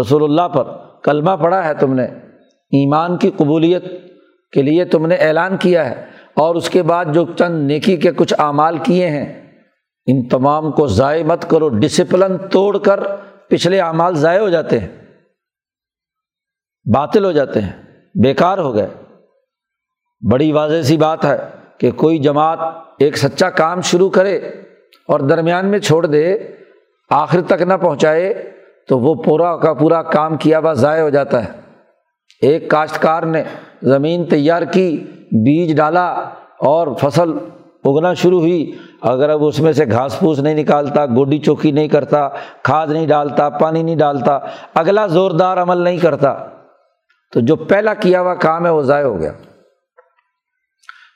رسول 0.00 0.22
اللہ 0.24 0.48
پر 0.48 0.76
کلمہ 1.04 1.36
پڑھا 1.40 1.64
ہے 1.64 1.74
تم 1.74 1.94
نے، 1.94 2.04
ایمان 2.72 3.16
کی 3.18 3.30
قبولیت 3.36 3.84
کے 4.52 4.62
لیے 4.62 4.84
تم 4.86 5.06
نے 5.06 5.14
اعلان 5.16 5.56
کیا 5.56 5.88
ہے، 5.90 6.04
اور 6.36 6.54
اس 6.54 6.68
کے 6.70 6.82
بعد 6.82 7.04
جو 7.14 7.24
چند 7.38 7.66
نیکی 7.66 7.96
کے 7.96 8.12
کچھ 8.16 8.34
اعمال 8.38 8.78
کیے 8.82 9.08
ہیں، 9.10 9.26
ان 10.06 10.26
تمام 10.28 10.70
کو 10.72 10.86
ضائع 10.88 11.24
مت 11.24 11.48
کرو 11.50 11.68
ڈسپلن 11.78 12.36
توڑ 12.50 12.78
کر 12.78 13.00
پچھلے 13.50 13.80
اعمال 13.80 14.14
ضائع 14.16 14.40
ہو 14.40 14.48
جاتے 14.48 14.78
ہیں، 14.78 14.88
باطل 16.86 17.24
ہو 17.24 17.32
جاتے 17.32 17.60
ہیں، 17.60 17.72
بیکار 18.14 18.58
ہو 18.58 18.74
گئے۔ 18.74 18.88
بڑی 20.22 20.50
واضح 20.52 20.82
سی 20.82 20.96
بات 20.96 21.24
ہے 21.24 21.36
کہ 21.78 21.90
کوئی 21.96 22.18
جماعت 22.18 22.58
ایک 22.98 23.16
سچا 23.16 23.50
کام 23.52 23.80
شروع 23.80 24.08
کرے 24.10 24.36
اور 25.08 25.20
درمیان 25.28 25.66
میں 25.66 25.78
چھوڑ 25.78 26.04
دے، 26.06 26.22
آخر 27.10 27.40
تک 27.48 27.62
نہ 27.62 27.74
پہنچائے 27.76 28.32
تو 28.88 28.98
وہ 28.98 29.14
پورا 29.14 29.56
کا 29.56 29.74
پورا 29.74 30.02
کام 30.02 30.36
کیا 30.36 30.58
ہوا 30.58 30.72
ضائع 30.72 31.02
ہو 31.02 31.10
جاتا 31.10 31.44
ہے۔ 31.44 31.50
ایک 32.42 32.70
کاشتکار 32.70 33.22
نے 33.22 33.42
زمین 33.82 34.24
تیار 34.24 34.62
کی، 34.62 35.04
بیج 35.32 35.76
ڈالا 35.76 36.10
اور 36.60 36.86
فصل 37.00 37.32
اگنا 37.84 38.14
شروع 38.14 38.40
ہوئی۔ 38.40 38.72
اگر 39.02 39.30
اب 39.30 39.44
اس 39.44 39.60
میں 39.60 39.72
سے 39.72 39.84
گھاس 39.90 40.18
پھوس 40.18 40.38
نہیں 40.38 40.54
نکالتا، 40.54 41.06
گوڈی 41.06 41.38
چوکی 41.38 41.70
نہیں 41.70 41.88
کرتا، 41.88 42.28
کھاد 42.62 42.86
نہیں 42.86 43.06
ڈالتا، 43.06 43.48
پانی 43.48 43.82
نہیں 43.82 43.96
ڈالتا، 43.96 44.38
اگلا 44.74 45.06
زوردار 45.06 45.56
عمل 45.56 45.78
نہیں 45.78 45.98
کرتا۔ 45.98 46.34
تو 47.32 47.40
جو 47.40 47.56
پہلا 47.56 47.94
کیا 47.94 48.20
ہوا 48.20 48.34
کام 48.34 48.64
ہے، 48.64 48.70
وہ 48.70 48.82
ضائع 48.82 49.04
ہو 49.04 49.20
گیا۔ 49.20 49.32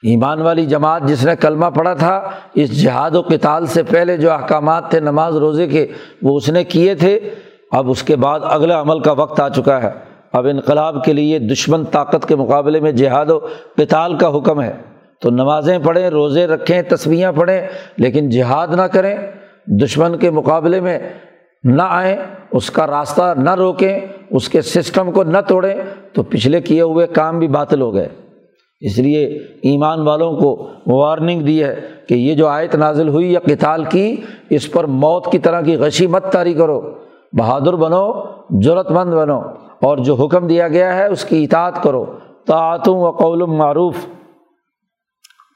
ایمان 0.03 0.43
والی 0.43 0.67
جماعت 0.67 1.03
جس 1.03 1.25
نے 1.25 1.37
کلمہ 1.37 1.67
پڑھا 1.67 1.95
تھا، 1.95 2.31
اس 2.55 2.83
جہاد 2.83 3.11
و 3.11 3.23
کتال 3.23 3.67
سے 3.67 3.83
پہلے 3.83 4.17
جو 4.17 4.33
احکامات 4.33 4.91
تھے، 4.91 5.01
نماز 5.01 5.37
روزے 5.37 5.67
کے، 5.67 5.87
وہ 6.23 6.37
اس 6.37 6.49
نے 6.49 6.65
کیے 6.65 6.95
تھے۔ 6.95 7.21
اب 7.73 7.91
اس 7.91 8.03
کے 8.03 8.17
بعد 8.17 8.41
اگلے 8.43 8.75
عمل 8.75 9.01
کا 9.01 9.13
وقت 9.13 9.41
آ 9.41 9.49
چکا 9.49 9.83
ہے۔ 9.83 9.91
اب 10.33 10.47
انقلاب 10.47 11.05
کے 11.05 11.13
لیے 11.13 11.39
دشمن 11.39 11.85
طاقت 11.85 12.29
کے 12.29 12.37
مقابلے 12.37 12.81
میں 12.81 12.93
جہاد 12.93 13.31
و 13.31 13.39
کتال 13.79 14.17
کا 14.17 14.37
حکم 14.37 14.63
ہے۔ 14.63 14.73
تو 15.21 15.31
نمازیں 15.31 15.79
پڑھیں، 15.79 16.11
روزے 16.11 16.47
رکھیں 16.47 16.83
تصویاں 16.83 17.33
پڑھیں، 17.33 17.61
لیکن 17.97 18.31
جہاد 18.31 18.69
نہ 18.77 18.83
کریں، 18.83 19.17
دشمن 19.67 20.17
کے 20.17 20.31
مقابلے 20.31 20.81
میں 20.81 20.99
نہ 21.65 21.83
آئیں، 21.83 22.17
اس 22.51 22.71
کا 22.71 22.87
راستہ 22.87 23.35
نہ 23.37 23.55
روکیں، 23.55 24.01
اس 24.31 24.49
کے 24.49 24.63
سسٹم 24.63 25.13
کو 25.13 25.25
نہ 25.25 25.39
توڑیں، 25.49 25.75
تو 26.13 26.23
پچھلے 26.23 26.61
کیے 26.61 26.83
ہوئے 26.83 27.07
کام 27.07 27.39
بھی 27.39 27.49
باطل 27.49 27.81
ہو 27.81 27.95
گئے۔ 27.95 28.09
اس 28.81 28.99
لیے 28.99 29.27
ایمان 29.63 30.01
والوں 30.01 30.37
کو 30.37 30.69
وارننگ 30.87 31.41
دی 31.41 31.65
ہے 31.65 31.81
کہ 32.09 32.15
یہ 32.15 32.35
جو 32.35 32.49
آیت 32.49 32.75
نازل 32.75 33.09
ہوئی 33.09 33.33
یا 33.33 33.41
کتال 33.41 33.85
کی، 33.85 34.17
اس 34.51 34.71
پر 34.71 34.85
موت 34.85 35.33
کی 35.33 35.39
طرح 35.39 35.61
کی 35.61 35.77
غشی 35.77 36.07
مت 36.07 36.25
تاری 36.33 36.55
کرو۔ 36.55 36.95
بہادر 37.39 37.77
بنو 37.77 38.13
ضرورت 38.63 38.91
مند 38.91 39.15
بنو، 39.15 39.41
اور 39.83 39.99
جو 39.99 40.15
حکم 40.15 40.47
دیا 40.47 40.69
گیا 40.69 40.95
ہے 40.97 41.07
اس 41.07 41.25
کی 41.25 41.45
اطاعت 41.45 41.83
کرو۔ 41.83 42.05
تعتوں 42.47 42.99
و 42.99 43.11
قول 43.11 43.43
معروف۔ 43.43 43.95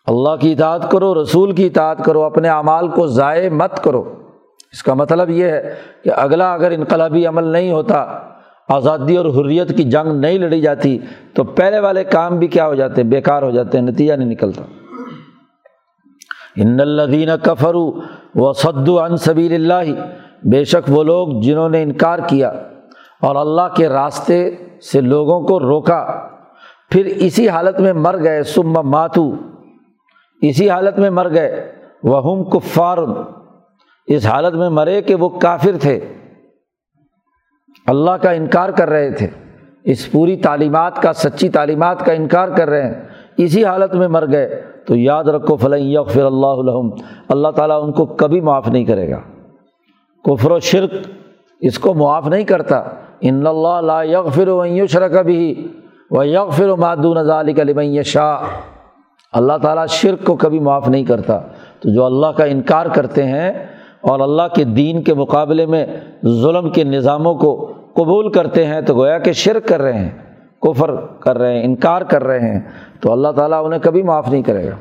اللہ 0.07 0.37
کی 0.41 0.53
اطاعت 0.53 0.91
کرو، 0.91 1.23
رسول 1.23 1.53
کی 1.53 1.67
اطاعت 1.67 2.05
کرو، 2.05 2.23
اپنے 2.23 2.49
اعمال 2.49 2.89
کو 2.89 3.07
ضائع 3.07 3.51
مت 3.51 3.83
کرو۔ 3.85 4.03
اس 4.73 4.83
کا 4.83 4.95
مطلب 4.95 5.31
یہ 5.31 5.45
ہے 5.45 5.75
کہ 6.05 6.11
اگلا 6.17 6.53
اگر 6.55 6.71
انقلابی 6.71 7.27
عمل 7.27 7.45
نہیں 7.45 7.71
ہوتا، 7.73 8.05
آزادی 8.69 9.17
اور 9.17 9.27
حریت 9.27 9.77
کی 9.77 9.83
جنگ 9.83 10.13
نہیں 10.13 10.39
لڑی 10.39 10.61
جاتی، 10.61 10.99
تو 11.35 11.45
پہلے 11.45 11.79
والے 11.79 12.05
کام 12.05 12.39
بھی 12.39 12.47
کیا 12.47 12.67
ہو 12.67 12.75
جاتے، 12.75 13.03
بیکار 13.03 13.43
ہو 13.43 13.51
جاتے 13.51 13.79
ہیں 13.79 13.85
نتیجہ 13.85 14.15
نہیں 14.15 14.29
نکلتا۔ 14.29 14.63
ان 16.57 16.81
الدین 16.81 17.29
کفرو 17.43 17.87
و 18.35 18.53
صدو 18.53 19.01
ان 19.01 19.17
صبیل 19.17 19.55
اللہ 19.55 19.93
بے 20.43 20.65
شک 20.65 20.91
وہ 20.91 21.05
لوگ 21.05 21.29
جنہوں 21.41 21.69
نے 21.69 21.83
انکار 21.83 22.19
کیا 22.27 22.49
اور 23.23 23.37
اللہ 23.37 23.75
کے 23.77 23.89
راستے 23.89 24.51
سے 24.93 25.01
لوگوں 25.01 25.41
کو 25.41 25.61
روکا، 25.61 26.29
پھر 26.91 27.05
اسی 27.05 27.49
حالت 27.49 27.81
میں 27.81 27.93
مر 27.93 28.23
گئے۔ 28.23 28.43
سم 28.43 28.89
ماتو 28.91 29.35
اسی 30.43 30.71
حالت 30.71 30.99
میں 30.99 31.11
مر 31.11 31.31
گئے۔ 31.31 31.73
وہ 32.03 32.31
ہم 32.31 32.45
کفار۔ 32.45 32.99
اس 34.07 34.27
حالت 34.27 34.55
میں 34.55 34.69
مرے 34.69 35.03
کہ 35.03 35.15
وہ 35.15 35.29
کافر 35.29 35.71
تھے۔ 35.81 36.01
اللہ 37.87 38.11
کا 38.11 38.31
انکار 38.31 38.69
کر 38.69 38.91
رہے 38.91 39.11
تھے۔ 39.11 39.27
اس 39.85 40.13
پوری 40.13 40.37
تعلیمات 40.37 41.03
کا، 41.03 41.13
سچی 41.13 41.49
تعلیمات 41.49 42.05
کا 42.05 42.13
انکار 42.13 42.49
کر 42.49 42.69
رہے 42.69 42.87
ہیں۔ 42.87 42.95
اسی 43.37 43.65
حالت 43.65 43.95
میں 43.95 44.09
مر 44.09 44.33
گئے۔ 44.33 44.63
تو 44.87 44.97
یاد 44.97 45.25
رکھو 45.25 45.57
فلیں 45.57 46.03
فر 46.03 46.25
اللہ 46.25 46.47
علم 46.47 46.91
اللہ 47.29 47.49
تعالیٰ 47.49 47.85
ان 47.85 47.93
کو 47.93 48.07
کبھی 48.07 48.41
معاف 48.41 48.69
نہیں 48.69 48.85
کرے 48.85 49.11
گا۔ 49.11 49.21
کفر 50.27 50.51
و 50.51 50.59
شرک 50.59 50.95
اس 51.61 51.79
کو 51.79 51.95
معاف 51.95 52.29
نہیں 52.29 52.45
کرتا۔ 52.45 52.83
ان 53.21 53.47
اللہ 53.47 53.81
لا 53.81 54.03
یغفر 54.03 54.49
و 54.49 54.87
شرک 54.87 55.25
بھی 55.27 55.69
و 56.11 56.25
یغفر 56.25 56.69
و 56.69 56.77
مادون 56.77 57.23
ذالک 57.23 57.61
لمن 57.61 58.03
شاہ 58.03 58.45
اللہ 59.33 59.53
تعالیٰ 59.63 59.87
شرک 59.87 60.25
کو 60.25 60.37
کبھی 60.37 60.59
معاف 60.59 60.89
نہیں 60.89 61.05
کرتا۔ 61.05 61.39
تو 61.81 61.95
جو 61.95 62.05
اللہ 62.05 62.27
کا 62.27 62.45
انکار 62.45 62.87
کرتے 62.87 63.25
ہیں 63.25 63.53
اور 64.01 64.21
اللہ 64.21 64.43
کے 64.55 64.65
دین 64.65 65.03
کے 65.03 65.15
مقابلے 65.15 65.67
میں 65.67 65.87
ظلم 66.27 66.71
کے 66.71 66.85
نظاموں 66.85 67.35
کو 67.35 67.73
قبول 67.95 68.33
کرتے 68.33 68.67
ہیں، 68.67 68.81
تو 68.81 68.95
گویا 68.95 69.19
کہ 69.19 69.33
شرک 69.33 69.69
کر 69.69 69.83
رہے 69.83 69.93
ہیں، 69.93 70.11
کفر 70.63 70.95
کر 71.07 71.39
رہے 71.39 71.59
ہیں، 71.59 71.65
انکار 71.65 72.03
کر 72.03 72.25
رہے 72.25 72.41
ہیں، 72.41 72.61
تو 73.01 73.13
اللہ 73.13 73.29
تعالیٰ 73.29 73.65
انہیں 73.65 73.81
کبھی 73.81 74.03
معاف 74.03 74.29
نہیں 74.29 74.43
کرے 74.43 74.71
گا۔ 74.71 74.77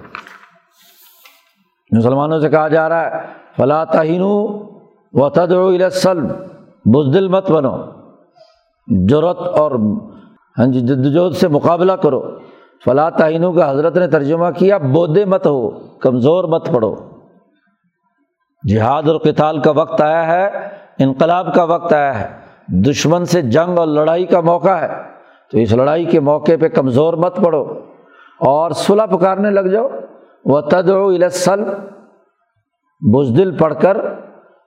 مسلمانوں 1.91 2.39
سے 2.39 2.49
کہا 2.49 2.67
جا 2.67 2.89
رہا 2.89 3.05
ہے 3.05 3.21
فلاں 3.57 3.85
تہین 3.85 4.21
و 5.15 5.29
تدسلم 5.29 6.27
بزدل 6.85 7.27
مت 7.27 7.51
بنو۔ 7.51 7.77
ضرورت 9.09 9.37
اور 9.39 9.71
ہاں 10.59 10.65
جی 10.67 10.79
جدوجہد 10.79 11.37
سے 11.37 11.47
مقابلہ 11.47 11.91
کرو۔ 11.91 12.39
فلاں 12.85 13.11
تہینوں 13.11 13.53
کا 13.53 13.71
حضرت 13.71 13.97
نے 13.97 14.07
ترجمہ 14.07 14.45
کیا، 14.57 14.77
بودے 14.77 15.25
مت 15.25 15.47
ہو، 15.47 15.69
کمزور 16.01 16.43
مت 16.43 16.69
پڑھو 16.73 16.95
جہاد 18.69 19.03
اور 19.09 19.19
کتال 19.19 19.59
کا 19.59 19.71
وقت 19.71 20.01
آیا 20.01 20.27
ہے، 20.27 20.49
انقلاب 20.99 21.53
کا 21.53 21.63
وقت 21.63 21.93
آیا 21.93 22.19
ہے۔ 22.19 22.31
دشمن 22.67 23.25
سے 23.25 23.41
جنگ 23.41 23.79
اور 23.79 23.87
لڑائی 23.87 24.25
کا 24.25 24.41
موقع 24.41 24.69
ہے۔ 24.69 24.89
تو 25.51 25.57
اس 25.57 25.73
لڑائی 25.73 26.05
کے 26.05 26.19
موقع 26.19 26.51
پہ 26.61 26.67
کمزور 26.67 27.13
مت 27.13 27.35
پڑو۔ 27.35 27.65
اور 28.39 28.71
صلح 28.71 29.05
پکارنے 29.05 29.49
لگ 29.49 29.59
جاؤ۔ 29.59 29.89
وہ 30.45 30.61
تد 30.61 30.89
السل 30.89 31.63
بزدل 33.13 33.57
پڑھ 33.57 33.73
کر 33.81 33.97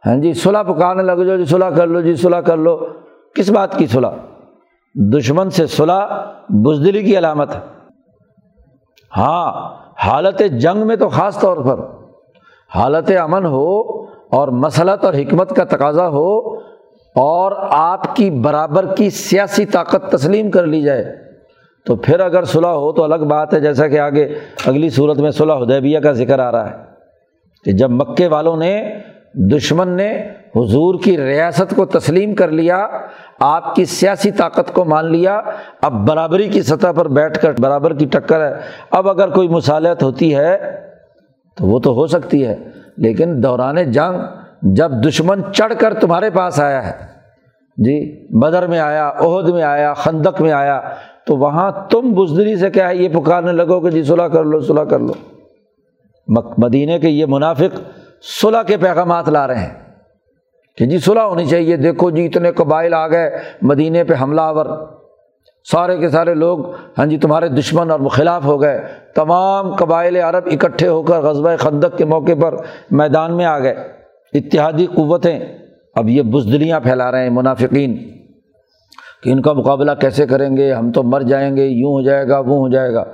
ہاں 0.07 0.17
جی 0.17 0.33
صلح 0.33 0.63
پکارنے 0.63 1.03
لگ 1.03 1.23
جاؤ 1.23 1.37
جی 1.37 1.45
صلاح 1.45 1.71
کر 1.71 1.87
لو 1.87 2.01
جی 2.01 2.15
صلاح 2.15 2.41
کر 2.41 2.57
لو۔ 2.57 2.87
کس 3.35 3.51
بات 3.51 3.79
کی 3.79 3.87
صلاح 3.87 4.11
دشمن 4.95 5.51
سے 5.51 5.67
صلاح 5.67 6.07
بزدلی 6.49 7.03
کی 7.03 7.19
علامت 7.19 7.55
ہے۔ 7.55 7.61
ہاں 9.17 9.75
حالت 10.07 10.43
جنگ 10.53 10.87
میں 10.87 10.97
تو 10.97 11.09
خاص 11.09 11.41
طور 11.41 11.57
پر۔ 11.57 11.81
حالت 12.75 13.13
امن 13.21 13.47
ہو 13.47 13.81
اور 14.07 14.49
مسلط 14.49 15.05
اور 15.05 15.15
حکمت 15.15 15.57
کا 15.57 15.65
تقاضا 15.65 16.09
ہو 16.09 16.55
اور 17.17 17.53
آپ 17.71 18.17
کی 18.17 18.31
برابر 18.31 18.95
کی 18.95 19.11
سیاسی 19.11 19.67
طاقت 19.67 20.13
تسلیم 20.13 20.51
کر 20.51 20.67
لی 20.67 20.83
جائے۔ 20.83 21.17
تو 21.87 21.97
پھر 21.97 22.21
اگر 22.21 22.45
صلح 22.45 22.69
ہو 22.69 22.93
تو 22.93 23.05
الگ 23.05 23.25
بات 23.29 23.55
ہے، 23.55 23.61
جیسا 23.61 23.89
کہ 23.89 23.99
آگے 23.99 24.35
اگلی 24.67 24.91
صورت 24.91 25.19
میں 25.19 25.31
صلح 25.31 25.55
حدیبیہ 25.55 25.99
کا 25.99 26.13
ذکر 26.13 26.39
آ 26.39 26.53
رہا 26.53 26.71
ہے 26.71 26.77
کہ 27.65 27.73
جب 27.73 27.91
مکے 27.91 28.27
والوں 28.27 28.57
نے 28.57 28.95
دشمن 29.53 29.89
نے 29.89 30.11
حضور 30.57 30.95
کی 31.05 31.17
ریاست 31.17 31.75
کو 31.77 31.85
تسلیم 31.87 32.35
کر 32.35 32.51
لیا، 32.51 32.87
آپ 33.41 33.75
کی 33.75 33.85
سیاسی 33.85 34.31
طاقت 34.31 34.73
کو 34.75 34.85
مان 34.85 35.11
لیا، 35.13 35.41
اب 35.83 36.07
برابری 36.09 36.49
کی 36.49 36.63
سطح 36.63 36.93
پر 36.97 37.09
بیٹھ 37.09 37.39
کر 37.43 37.61
برابر 37.61 37.95
کی 37.95 38.07
ٹکر 38.07 38.41
ہے۔ 38.41 38.53
اب 38.91 39.09
اگر 39.09 39.31
کوئی 39.31 39.49
مصالحت 39.49 40.03
ہوتی 40.03 40.35
ہے 40.37 40.57
تو 41.57 41.67
وہ 41.67 41.79
تو 41.79 41.95
ہو 41.95 42.07
سکتی 42.07 42.47
ہے، 42.47 42.57
لیکن 42.97 43.43
دوران 43.43 43.91
جنگ 43.91 44.75
جب 44.75 44.93
دشمن 45.07 45.43
چڑھ 45.53 45.73
کر 45.79 45.95
تمہارے 45.95 46.31
پاس 46.31 46.61
آیا 46.61 46.87
ہے 46.87 46.93
جی 47.79 47.99
بدر 48.41 48.67
میں 48.67 48.79
آیا 48.79 49.09
عہد 49.09 49.49
میں 49.49 49.63
آیا، 49.63 49.93
خندق 49.95 50.41
میں 50.41 50.53
آیا، 50.53 50.81
تو 51.27 51.37
وہاں 51.37 51.71
تم 51.91 52.13
بزدری 52.13 52.57
سے 52.57 52.71
کیا 52.71 52.89
ہے؟ 52.89 52.97
یہ 52.97 53.09
پکارنے 53.09 53.53
لگو 53.53 53.81
کہ 53.81 53.91
جی 53.91 54.03
صلاح 54.03 54.29
کر 54.29 54.45
لو 54.45 54.61
صلاح 54.61 54.85
کر 54.85 54.99
لو۔ 54.99 55.13
مدینے 56.59 56.99
کے 56.99 57.09
یہ 57.09 57.27
منافق 57.29 57.81
صلاح 58.23 58.63
کے 58.63 58.77
پیغامات 58.77 59.29
لا 59.29 59.47
رہے 59.47 59.59
ہیں 59.59 59.75
کہ 60.77 60.87
جی 60.87 60.99
صلاح 60.99 61.23
ہونی 61.23 61.45
چاہیے۔ 61.45 61.77
دیکھو 61.77 62.11
جی 62.11 62.27
اتنے 62.27 62.53
قبائل 62.53 62.95
آ 62.95 63.09
گئے، 63.09 63.39
مدینے 63.63 64.05
پہ 64.05 64.15
حملہ 64.23 64.41
آور۔ 64.41 64.67
سارے 65.71 65.99
کے 65.99 66.09
سارے 66.09 66.35
لوگ 66.35 66.75
ہاں 66.99 67.07
جی 67.07 67.19
تمہارے 67.19 67.49
دشمن 67.49 67.91
اور 67.91 68.01
خلاف 68.01 68.45
ہو 68.45 68.61
گئے۔ 68.61 68.81
تمام 69.15 69.75
قبائل 69.75 70.17
عرب 70.17 70.49
اکٹھے 70.53 70.89
ہو 70.89 71.03
کر 71.03 71.21
غزبۂ 71.21 71.53
خندق 71.59 71.99
کے 71.99 72.05
موقع 72.05 72.33
پر 72.41 72.55
میدان 72.91 73.37
میں 73.37 73.45
آ 73.45 73.59
گئے۔ 73.59 73.75
اتحادی 74.33 74.87
قوتیں 74.87 75.39
اب 75.95 76.09
یہ 76.09 76.23
بزدلیاں 76.23 76.81
پھیلا 76.81 77.11
رہے 77.11 77.23
ہیں 77.23 77.31
منافقین 77.31 77.97
کہ 79.23 79.31
ان 79.31 79.43
کا 79.43 79.53
مقابلہ 79.53 79.93
کیسے 80.01 80.27
کریں 80.27 80.57
گے؟ 80.57 80.73
ہم 80.73 80.93
تو 80.93 81.03
مر 81.03 81.21
جائیں 81.21 81.57
گے، 81.57 81.65
یوں 81.65 81.93
ہو 81.93 82.03
جائے 82.03 82.29
گا، 82.29 82.39
وہ 82.39 82.57
ہو 82.57 82.69
جائے 82.69 82.95
گا۔ 82.95 83.05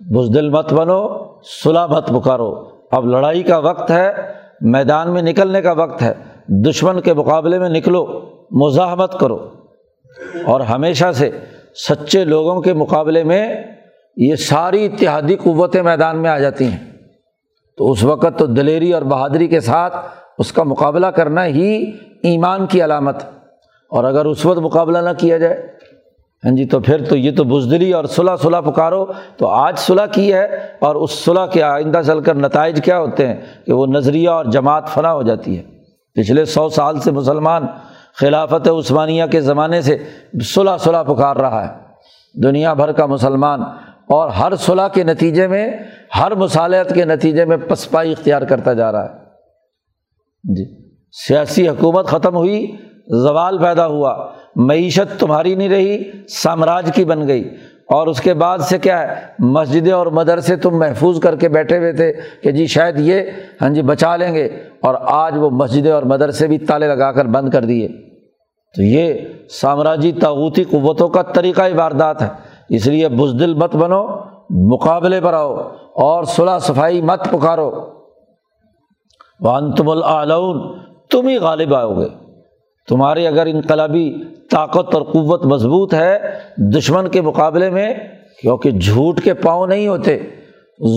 بزدل 0.00 0.50
مت 0.50 0.72
بنو 0.72 1.24
صلاح 1.64 1.86
مت 1.86 2.08
پکارو۔ 2.08 2.73
اب 2.94 3.06
لڑائی 3.06 3.42
کا 3.42 3.58
وقت 3.58 3.90
ہے، 3.90 4.12
میدان 4.60 5.12
میں 5.12 5.22
نکلنے 5.22 5.62
کا 5.62 5.72
وقت 5.72 6.02
ہے، 6.02 6.12
دشمن 6.48 7.00
کے 7.00 7.14
مقابلے 7.14 7.58
میں 7.58 7.68
نکلو، 7.68 8.20
مزاحمت 8.50 9.20
کرو۔ 9.20 9.50
اور 10.44 10.60
ہمیشہ 10.60 11.12
سے 11.12 11.30
سچے 11.88 12.24
لوگوں 12.24 12.60
کے 12.60 12.72
مقابلے 12.72 13.24
میں 13.24 13.62
یہ 14.16 14.34
ساری 14.34 14.86
اتحادی 14.86 15.36
قوتیں 15.36 15.82
میدان 15.82 16.22
میں 16.22 16.30
آ 16.30 16.38
جاتی 16.38 16.64
ہیں۔ 16.64 16.92
تو 17.76 17.90
اس 17.90 18.04
وقت 18.04 18.38
تو 18.38 18.46
دلیری 18.46 18.92
اور 18.92 19.02
بہادری 19.02 19.46
کے 19.46 19.60
ساتھ 19.60 19.96
اس 20.38 20.52
کا 20.52 20.62
مقابلہ 20.62 21.06
کرنا 21.06 21.46
ہی 21.46 21.90
ایمان 22.22 22.66
کی 22.66 22.84
علامت۔ 22.84 23.16
اور 23.90 24.04
اگر 24.04 24.24
اس 24.24 24.46
وقت 24.46 24.58
مقابلہ 24.58 24.98
نہ 24.98 25.10
کیا 25.18 25.38
جائے 25.38 25.73
ہاں 26.44 26.56
جی 26.56 26.64
تو 26.64 26.80
پھر 26.80 27.04
تو 27.04 27.16
یہ 27.16 27.30
تو 27.36 27.44
بزدلی 27.44 27.92
اور 27.92 28.04
صلاح 28.04 28.36
صلاح 28.36 28.60
پکارو۔ 28.60 29.06
تو 29.36 29.46
آج 29.46 29.78
صلاح 29.78 30.06
کی 30.06 30.32
ہے 30.32 30.44
اور 30.78 30.94
اس 30.94 31.10
صلاح 31.10 31.46
کے 31.46 31.62
آئندہ 31.62 32.00
چل 32.06 32.20
کر 32.20 32.34
نتائج 32.34 32.84
کیا 32.84 32.98
ہوتے 32.98 33.28
ہیں 33.28 33.34
کہ 33.66 33.72
وہ 33.72 33.86
نظریہ 33.86 34.28
اور 34.28 34.44
جماعت 34.44 34.88
فنا 34.88 35.12
ہو 35.12 35.22
جاتی 35.22 35.58
ہے۔ 35.58 35.62
پچھلے 36.14 36.44
سو 36.44 36.68
سال 36.68 37.00
سے 37.00 37.10
مسلمان 37.10 37.66
خلافت 38.20 38.68
عثمانیہ 38.68 39.24
کے 39.26 39.40
زمانے 39.40 39.80
سے 39.80 39.98
صلاح 40.42 40.76
صلاح 40.76 41.02
پکار 41.02 41.36
رہا 41.36 41.68
ہے۔ 41.68 41.84
دنیا 42.42 42.72
بھر 42.72 42.92
کا 42.92 43.06
مسلمان 43.06 43.62
اور 44.08 44.28
ہر 44.28 44.56
صلاح 44.56 44.88
کے 44.88 45.04
نتیجے 45.04 45.46
میں، 45.46 45.70
ہر 46.18 46.34
مصالحت 46.34 46.94
کے 46.94 47.04
نتیجے 47.04 47.44
میں 47.44 47.56
پسپائی 47.56 48.12
اختیار 48.12 48.42
کرتا 48.42 48.72
جا 48.72 48.92
رہا 48.92 49.04
ہے۔ 49.04 49.18
جی 50.44 50.64
سیاسی 51.26 51.68
حکومت 51.68 52.06
ختم 52.06 52.36
ہوئی، 52.36 52.76
زوال 53.08 53.58
پیدا 53.58 53.86
ہوا۔ 53.86 54.32
معیشت 54.56 55.20
تمہاری 55.20 55.54
نہیں 55.54 55.68
رہی، 55.68 56.02
سامراج 56.28 56.90
کی 56.94 57.04
بن 57.04 57.28
گئی۔ 57.28 57.56
اور 57.88 58.06
اس 58.06 58.20
کے 58.20 58.34
بعد 58.34 58.58
سے 58.58 58.78
کیا 58.78 59.00
ہے؟ 59.00 59.14
مسجدیں 59.38 59.92
اور 59.92 60.06
مدرسے 60.06 60.56
تم 60.56 60.78
محفوظ 60.78 61.20
کر 61.20 61.36
کے 61.36 61.48
بیٹھے 61.48 61.78
ہوئے 61.78 61.92
تھے 61.92 62.12
کہ 62.42 62.50
جی 62.50 62.66
شاید 62.66 62.94
یہ 62.98 63.20
ہاں 63.62 63.70
جی 63.70 63.82
بچا 63.82 64.16
لیں 64.16 64.34
گے۔ 64.34 64.44
اور 64.82 64.94
آج 65.00 65.34
وہ 65.36 65.50
مسجدیں 65.50 65.92
اور 65.92 66.02
مدرسے 66.02 66.46
بھی 66.46 66.58
تالے 66.58 66.86
لگا 66.88 67.12
کر 67.12 67.24
بند 67.24 67.50
کر 67.50 67.64
دیے۔ 67.64 67.88
تو 68.76 68.82
یہ 68.82 69.14
سامراجی 69.50 70.12
تاوتی 70.12 70.64
قوتوں 70.64 71.08
کا 71.08 71.22
طریقہ 71.22 71.62
واردات 71.76 72.22
ہے۔ 72.22 72.28
اس 72.68 72.86
لیے 72.86 73.08
بزدل 73.08 73.54
مت 73.54 73.76
بنو، 73.76 74.06
مقابلے 74.50 75.20
پر 75.20 75.32
آؤ 75.32 75.56
اور 75.94 76.24
صلاح 76.24 76.58
صفائی 76.58 77.02
مت 77.02 77.24
پکارو۔ 77.30 77.70
وان 79.40 79.72
تم 79.72 79.88
العلون 79.88 80.78
تم 81.10 81.28
ہی 81.28 81.36
غالب 81.36 81.74
آؤ 81.74 82.00
گے۔ 82.00 82.23
تمہاری 82.88 83.26
اگر 83.26 83.46
انقلابی 83.46 84.14
طاقت 84.50 84.94
اور 84.94 85.02
قوت 85.02 85.46
مضبوط 85.46 85.94
ہے 85.94 86.18
دشمن 86.56 87.08
کے 87.08 87.20
مقابلے 87.20 87.70
میں، 87.70 87.94
کیونکہ 88.42 88.70
جھوٹ 88.70 89.20
کے 89.20 89.34
پاؤں 89.34 89.66
نہیں 89.66 89.88
ہوتے، 89.88 90.18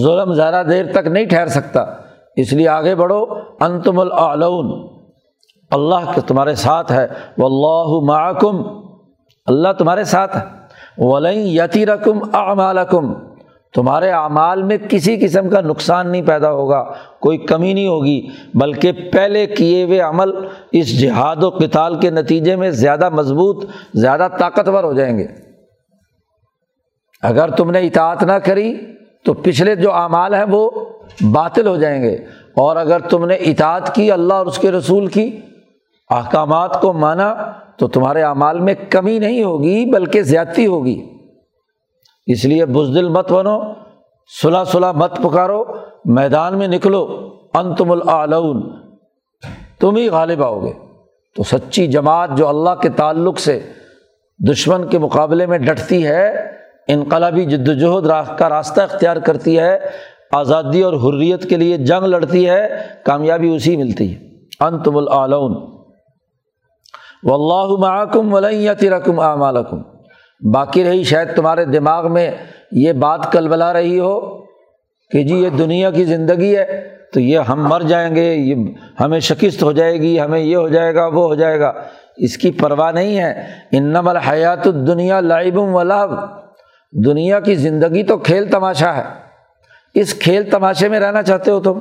ظلم 0.03 0.33
زیادہ 0.33 0.65
دیر 0.69 0.85
تک 0.91 1.07
نہیں 1.07 1.25
ٹھہر 1.25 1.47
سکتا، 1.47 1.85
اس 2.35 2.53
لیے 2.53 2.67
آگے 2.67 2.95
بڑھو، 2.95 3.25
انتم 3.59 3.99
العلون 3.99 4.87
اللہ 5.71 6.11
کے 6.15 6.21
تمہارے 6.21 6.55
ساتھ 6.55 6.91
ہے 6.91 7.07
وہ 7.37 7.45
اللہ 7.45 8.11
معکم۔ 8.11 8.61
اللہ 9.45 9.67
تمہارے 9.77 10.03
ساتھ 10.03 10.37
ہے۔ 10.37 10.41
ولیں 10.97 11.43
یتی 11.43 11.85
رقم 11.85 12.19
اعمالکم۔ 12.33 13.13
تمہارے 13.73 14.11
اعمال 14.11 14.63
میں 14.63 14.77
کسی 14.89 15.17
قسم 15.17 15.49
کا 15.49 15.61
نقصان 15.61 16.11
نہیں 16.11 16.21
پیدا 16.21 16.51
ہوگا۔ 16.51 16.93
کوئی 17.27 17.37
کمی 17.37 17.73
نہیں 17.73 17.87
ہوگی، 17.87 18.27
بلکہ 18.53 18.91
پہلے 18.91 19.45
کیے 19.47 19.83
ہوئے 19.83 19.99
عمل 19.99 20.29
اس 20.71 20.99
جہاد 20.99 21.43
و 21.43 21.51
کتال 21.51 21.99
کے 21.99 22.09
نتیجے 22.09 22.55
میں 22.55 22.69
زیادہ 22.69 23.09
مضبوط، 23.09 23.65
زیادہ 23.93 24.27
طاقتور 24.39 24.83
ہو 24.83 24.93
جائیں 24.93 25.17
گے۔ 25.17 25.27
اگر 27.21 27.49
تم 27.49 27.71
نے 27.71 27.79
اطاعت 27.79 28.23
نہ 28.23 28.31
کری، 28.31 28.77
تو 29.25 29.33
پچھلے 29.33 29.75
جو 29.75 29.93
اعمال 29.93 30.33
ہیں 30.33 30.45
وہ 30.49 30.69
باطل 31.31 31.67
ہو 31.67 31.77
جائیں 31.77 32.03
گے۔ 32.03 32.15
اور 32.55 32.75
اگر 32.75 32.99
تم 32.99 33.25
نے 33.25 33.35
اطاعت 33.35 33.95
کی 33.95 34.11
اللہ 34.11 34.33
اور 34.33 34.45
اس 34.45 34.57
کے 34.57 34.71
رسول 34.71 35.07
کی، 35.07 35.39
احکامات 36.09 36.81
کو 36.81 36.93
مانا، 36.93 37.35
تو 37.77 37.87
تمہارے 37.87 38.21
اعمال 38.21 38.59
میں 38.59 38.73
کمی 38.89 39.19
نہیں 39.19 39.43
ہوگی، 39.43 39.85
بلکہ 39.85 40.21
زیادتی 40.21 40.67
ہوگی۔ 40.67 41.01
اس 42.27 42.45
لیے 42.45 42.65
بزدل 42.65 43.09
مت 43.09 43.31
بنو 43.31 43.59
صلاح 44.41 44.63
صلاح 44.63 44.91
مت 44.91 45.17
پکارو 45.17 45.63
میدان 46.07 46.57
میں 46.57 46.67
نکلو، 46.67 47.29
انتم 47.53 47.91
العلون 47.91 48.71
تم 49.79 49.95
ہی 49.95 50.09
غالب 50.09 50.43
آؤ 50.43 50.61
گے۔ 50.61 50.73
تو 51.35 51.43
سچی 51.43 51.87
جماعت 51.87 52.29
جو 52.37 52.47
اللہ 52.47 52.75
کے 52.81 52.89
تعلق 52.89 53.39
سے 53.39 53.59
دشمن 54.51 54.87
کے 54.87 54.99
مقابلے 54.99 55.45
میں 55.45 55.57
ڈٹتی 55.57 56.07
ہے، 56.07 56.51
انقلابی 56.87 57.45
جد 57.45 57.69
وجہد 57.69 58.37
کا 58.37 58.49
راستہ 58.49 58.81
اختیار 58.81 59.17
کرتی 59.17 59.59
ہے، 59.59 59.79
آزادی 60.31 60.81
اور 60.81 60.93
حریت 60.93 61.49
کے 61.49 61.55
لیے 61.55 61.77
جنگ 61.77 62.03
لڑتی 62.03 62.49
ہے، 62.49 62.67
کامیابی 63.05 63.55
اسی 63.55 63.77
ملتی 63.77 64.15
ہے۔ 64.15 64.19
انتم 64.59 64.97
العلون 64.97 65.55
و 67.23 67.33
اللہ 67.33 67.79
معکم 67.79 68.33
ولیتی 68.33 68.89
رقم 68.89 69.19
اعمالکم۔ 69.19 69.77
باقی 70.53 70.83
رہی 70.83 71.03
شاید 71.03 71.35
تمہارے 71.35 71.65
دماغ 71.65 72.13
میں 72.13 72.31
یہ 72.71 72.93
بات 72.93 73.31
کل 73.31 73.47
بلا 73.47 73.73
رہی 73.73 73.99
ہو۔ 73.99 74.46
کہ 75.11 75.23
جی 75.23 75.35
یہ 75.35 75.49
دنیا 75.49 75.91
کی 75.91 76.03
زندگی 76.03 76.57
ہے 76.57 76.97
تو 77.13 77.19
یہ 77.19 77.39
ہم 77.39 77.67
مر 77.69 77.81
جائیں 77.81 78.15
گے، 78.15 78.33
یہ 78.33 78.55
ہمیں 78.99 79.19
شکست 79.19 79.63
ہو 79.63 79.71
جائے 79.71 79.93
گی، 79.93 80.19
ہمیں 80.19 80.39
یہ 80.39 80.55
ہو 80.55 80.67
جائے 80.67 80.95
گا، 80.95 81.05
وہ 81.05 81.25
ہو 81.25 81.35
جائے 81.35 81.59
گا۔ 81.59 81.73
اس 82.17 82.37
کی 82.37 82.51
پرواہ 82.51 82.91
نہیں 82.91 83.17
ہے۔ 83.17 83.43
انم 83.71 84.07
الحیات 84.07 84.67
الدنیا 84.67 85.19
لائبم 85.19 85.75
ولاب 85.75 86.11
دنیا 87.05 87.39
کی 87.39 87.55
زندگی 87.55 88.03
تو 88.03 88.17
کھیل 88.17 88.51
تماشا 88.51 88.97
ہے۔ 88.97 89.03
اس 89.93 90.13
کھیل 90.13 90.49
تماشے 90.49 90.89
میں 90.89 90.99
رہنا 90.99 91.23
چاہتے 91.23 91.51
ہو 91.51 91.59
تم؟ 91.59 91.79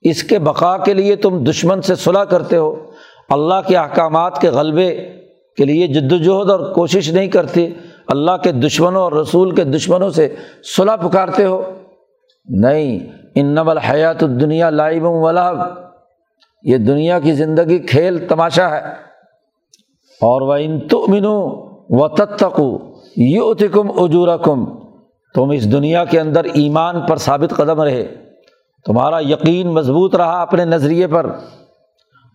اس 0.00 0.24
کے 0.24 0.38
بقا 0.38 0.78
کے 0.78 0.94
لیے 0.94 1.16
تم 1.16 1.44
دشمن 1.44 1.82
سے 1.82 1.94
صلاح 1.94 2.24
کرتے 2.24 2.56
ہو۔ 2.56 2.90
اللہ 3.28 3.68
کے 3.68 3.76
احکامات 3.76 4.40
کے 4.40 4.48
غلبے 4.48 5.08
کے 5.56 5.64
لیے 5.64 5.86
جد 5.86 6.12
وجہد 6.12 6.50
اور 6.50 6.72
کوشش 6.74 7.10
نہیں 7.10 7.28
کرتے۔ 7.28 7.70
اللہ 8.08 8.36
کے 8.42 8.52
دشمنوں 8.52 9.02
اور 9.02 9.12
رسول 9.12 9.54
کے 9.54 9.64
دشمنوں 9.64 10.10
سے 10.10 10.34
صلاح 10.76 10.96
پکارتے 10.96 11.44
ہو۔ 11.44 11.81
نہیں 12.44 12.98
ان 13.34 13.46
نبل 13.46 13.78
حیات 13.78 14.22
الدنیا 14.22 14.70
لائب 14.70 15.04
ولا 15.04 15.52
یہ 16.62 16.76
دنیا 16.76 17.18
کی 17.20 17.32
زندگی 17.32 17.78
کھیل 17.78 18.28
تماشا 18.28 18.70
ہے۔ 18.70 18.82
اور 20.20 20.40
وہ 20.40 20.54
ان 20.54 20.80
تمنو 20.80 21.48
و 21.88 22.08
تتقو 22.08 22.78
یو 23.16 23.54
تکم 23.54 24.02
اجورا 24.02 24.36
کم 24.36 24.64
تم 25.34 25.50
اس 25.50 25.72
دنیا 25.72 26.04
کے 26.04 26.20
اندر 26.20 26.44
ایمان 26.44 27.00
پر 27.00 27.16
ثابت 27.16 27.54
قدم 27.56 27.82
رہے۔ 27.82 28.14
تمہارا 28.86 29.18
یقین 29.20 29.68
مضبوط 29.68 30.16
رہا 30.16 30.42
اپنے 30.42 30.64
نظریے 30.64 31.06
پر۔ 31.06 31.26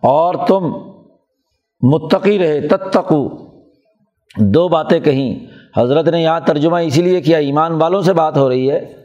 اور 0.02 0.34
تم 0.48 0.72
متقی 1.80 2.38
رہے، 2.38 2.68
تتقو۔ 2.68 3.28
دو 4.36 4.68
باتیں 4.68 5.00
کہیں۔ 5.00 5.46
حضرت 5.80 6.08
نے 6.08 6.22
یہاں 6.22 6.40
ترجمہ 6.40 6.76
اسی 6.76 7.02
لیے 7.02 7.20
کیا، 7.20 7.38
ایمان 7.38 7.72
والوں 7.72 8.02
سے 8.02 8.12
بات 8.12 8.36
ہو 8.36 8.48
رہی 8.48 8.70
ہے۔ 8.70 8.97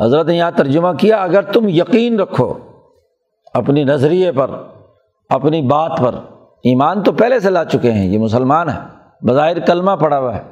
حضرت 0.00 0.26
نے 0.26 0.36
یہاں 0.36 0.50
ترجمہ 0.50 0.88
کیا، 0.98 1.16
اگر 1.16 1.42
تم 1.42 1.68
یقین 1.68 2.20
رکھو 2.20 2.54
اپنی 3.54 3.84
نظریے 3.84 4.32
پر، 4.32 4.50
اپنی 5.28 5.62
بات 5.62 5.92
پر، 5.98 6.14
ایمان 6.64 7.02
تو 7.02 7.12
پہلے 7.12 7.40
سے 7.40 7.50
لا 7.50 7.64
چکے 7.64 7.92
ہیں، 7.92 8.06
یہ 8.06 8.18
مسلمان 8.18 8.68
ہے 8.68 8.78
بظاہر 9.22 9.58
کلمہ 9.58 9.90
پڑا 9.90 10.18
ہوا 10.18 10.36
ہے۔ 10.36 10.42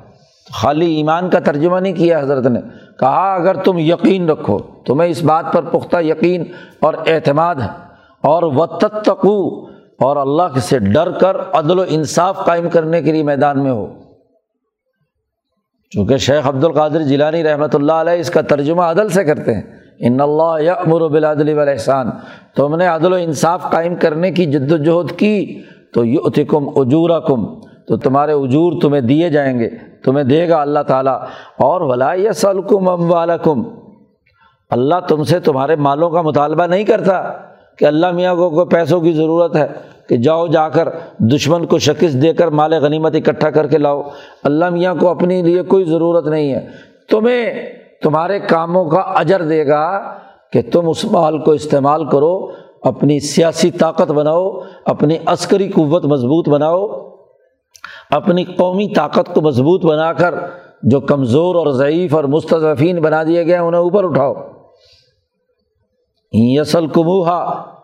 خالی 0.52 0.94
ایمان 0.94 1.30
کا 1.30 1.38
ترجمہ 1.38 1.76
نہیں 1.76 1.92
کیا 1.92 2.18
حضرت 2.18 2.46
نے، 2.46 2.60
کہا 3.00 3.34
اگر 3.34 3.56
تم 3.56 3.78
یقین 3.78 4.30
رکھو، 4.30 4.58
تمہیں 4.58 5.10
اس 5.10 5.22
بات 5.22 5.44
پر 5.52 5.62
پختہ 5.62 5.96
یقین 6.02 6.44
اور 6.80 6.94
اعتماد 7.06 7.54
ہے۔ 7.54 7.86
اور 8.16 8.42
و 8.42 8.66
تتقو 8.66 9.66
اور 10.04 10.16
اللہ 10.16 10.58
سے 10.58 10.78
ڈر 10.78 11.10
کر 11.10 11.36
عدل 11.52 11.78
و 11.78 11.84
انصاف 11.88 12.44
قائم 12.44 12.68
کرنے 12.68 13.02
کے 13.02 13.12
لیے 13.12 13.22
میدان 13.22 13.62
میں 13.62 13.70
ہو۔ 13.70 13.92
چونکہ 15.90 16.16
شیخ 16.16 16.48
عبد 16.48 16.64
القادر 16.64 17.02
جیلانی 17.02 17.42
رحمۃ 17.42 17.74
اللہ 17.74 17.92
علیہ 17.92 18.12
اس 18.12 18.30
کا 18.30 18.40
ترجمہ 18.40 18.82
عدل 18.82 19.08
سے 19.08 19.24
کرتے 19.24 19.54
ہیں۔ 19.54 19.62
ان 19.98 20.20
اللہ 20.20 20.62
یا 20.62 20.72
امر 20.72 21.00
و 21.00 21.08
بلادل 21.08 21.68
احسان 21.68 22.10
تم 22.56 22.76
نے 22.76 22.86
عدل 22.86 23.12
و 23.12 23.16
انصاف 23.16 23.70
قائم 23.70 23.94
کرنے 23.94 24.30
کی 24.30 24.46
جد 24.46 24.72
وجہد 24.72 25.18
کی۔ 25.18 25.60
تو 25.94 26.04
یو 26.04 26.20
اتکم 26.24 26.68
اجورا 26.68 27.20
کم 27.20 27.60
تو 27.88 27.96
تمہارے 27.96 28.32
اجور 28.32 28.72
تمہیں 28.82 29.00
دیے 29.00 29.30
جائیں 29.30 29.58
گے۔ 29.58 29.70
تمہیں 30.04 30.24
دے 30.24 30.48
گا 30.48 30.60
اللہ 30.60 30.80
تعالیٰ۔ 30.80 31.20
اور 31.58 31.80
ولا 31.80 32.32
سلکم 32.34 32.88
ام 32.88 33.12
والم 33.12 33.62
اللہ 34.70 34.94
تم 35.08 35.24
سے 35.24 35.40
تمہارے 35.40 35.76
مالوں 35.76 36.10
کا 36.10 36.22
مطالبہ 36.22 36.66
نہیں 36.66 36.84
کرتا 36.84 37.32
کہ 37.78 37.84
اللہ 37.84 38.10
میاں 38.10 38.34
کو 38.34 38.50
کوئی 38.50 38.66
پیسوں 38.66 39.00
کی 39.00 39.12
ضرورت 39.12 39.56
ہے۔ 39.56 39.66
کہ 40.08 40.16
جاؤ 40.16 40.46
جا 40.46 40.68
کر 40.68 40.88
دشمن 41.18 41.66
کو 41.66 41.78
شکست 41.78 42.22
دے 42.22 42.32
کر 42.32 42.48
مال 42.48 42.72
غنیمت 42.72 43.14
اکٹھا 43.14 43.50
کر 43.50 43.66
کے 43.66 43.78
لاؤ۔ 43.78 44.02
اللہ 44.42 44.70
میاں 44.70 44.94
کو 44.94 45.08
اپنے 45.08 45.42
لیے 45.42 45.62
کوئی 45.62 45.84
ضرورت 45.84 46.26
نہیں 46.26 46.52
ہے۔ 46.52 46.66
تمہیں 47.10 47.52
تمہارے 48.02 48.40
کاموں 48.40 48.84
کا 48.84 49.00
اجر 49.00 49.42
دے 49.42 49.66
گا 49.66 50.14
کہ 50.52 50.62
تم 50.72 50.88
اس 50.88 51.04
مال 51.04 51.38
کو 51.38 51.50
استعمال 51.50 52.08
کرو، 52.08 52.50
اپنی 52.82 53.20
سیاسی 53.20 53.70
طاقت 53.70 54.10
بناؤ، 54.10 54.60
اپنی 54.84 55.16
عسکری 55.26 55.68
قوت 55.68 56.04
مضبوط 56.04 56.48
بناؤ، 56.48 56.86
اپنی 58.10 58.44
قومی 58.44 58.88
طاقت 58.88 59.34
کو 59.34 59.40
مضبوط 59.40 59.84
بنا 59.84 60.12
کر 60.12 60.34
جو 60.82 61.00
کمزور 61.00 61.54
اور 61.54 61.70
ضعیف 61.70 62.14
اور 62.14 62.24
مستضفین 62.24 63.00
بنا 63.00 63.22
دیے 63.24 63.46
گئے 63.46 63.56
انہیں 63.56 63.80
اوپر 63.80 64.04
اٹھاؤ۔ 64.04 64.34
یسل 66.32 66.86
کموہا 66.86 67.75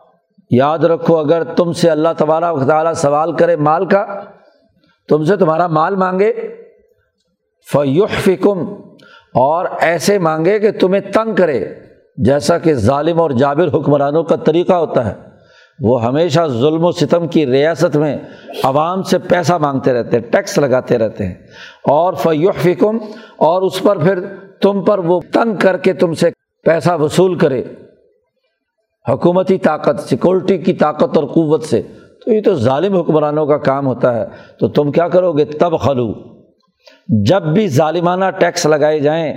یاد 0.52 0.78
رکھو، 0.78 1.18
اگر 1.18 1.44
تم 1.44 1.72
سے 1.72 1.90
اللہ 1.90 2.08
تبارہ 2.18 2.64
تعالیٰ 2.66 2.92
سوال 2.92 3.32
کرے 3.32 3.56
مال 3.56 3.86
کا، 3.86 4.06
تم 5.08 5.24
سے 5.24 5.36
تمہارا 5.36 5.66
مال 5.66 5.96
مانگے۔ 5.96 6.32
فیوح 7.72 8.06
فکم 8.06 8.58
اور 9.34 9.66
ایسے 9.80 10.18
مانگے 10.18 10.58
کہ 10.58 10.70
تمہیں 10.72 11.12
تنگ 11.12 11.34
کرے، 11.34 11.74
جیسا 12.16 12.58
کہ 12.58 12.74
ظالم 12.74 13.20
اور 13.20 13.30
جابر 13.30 13.68
حکمرانوں 13.68 14.24
کا 14.24 14.36
طریقہ 14.36 14.72
ہوتا 14.72 15.06
ہے۔ 15.06 15.14
وہ 15.80 16.04
ہمیشہ 16.04 16.40
ظلم 16.46 16.84
و 16.84 16.92
ستم 16.92 17.28
کی 17.28 17.46
ریاست 17.46 17.96
میں 17.96 18.18
عوام 18.64 19.02
سے 19.02 19.18
پیسہ 19.18 19.52
مانگتے 19.52 19.92
رہتے 19.92 20.16
ہیں، 20.16 20.32
ٹیکس 20.32 20.58
لگاتے 20.58 20.98
رہتے 20.98 21.26
ہیں۔ 21.26 21.34
اور 21.84 22.12
فیوح 22.12 22.52
فکم 22.52 22.98
اور 23.36 23.62
اس 23.62 23.80
پر 23.82 23.98
پھر 23.98 24.18
تم 24.60 24.84
پر 24.84 24.98
وہ 24.98 25.20
تنگ 25.32 25.56
کر 25.56 25.76
کے 25.76 25.92
تم 25.92 26.14
سے 26.14 26.30
پیسہ 26.64 26.90
وصول 27.00 27.38
کرے۔ 27.38 27.62
حکومتی 29.08 29.58
طاقت، 29.58 30.00
سیکورٹی 30.00 30.58
کی 30.58 30.72
طاقت 30.72 31.16
اور 31.16 31.24
قوت 31.24 31.62
سے۔ 31.62 31.82
تو 32.24 32.32
یہ 32.32 32.42
تو 32.42 32.54
ظالم 32.54 32.96
حکمرانوں 32.96 33.46
کا 33.46 33.58
کام 33.58 33.86
ہوتا 33.86 34.14
ہے۔ 34.14 34.24
تو 34.60 34.68
تم 34.68 34.92
کیا 34.92 35.08
کرو 35.08 35.32
گے؟ 35.32 35.44
تب 35.44 35.78
خلو 35.80 36.12
جب 37.08 37.42
بھی 37.42 37.68
ظالمانہ 37.68 38.24
ٹیکس 38.38 38.66
لگائے 38.66 39.00
جائیں 39.00 39.34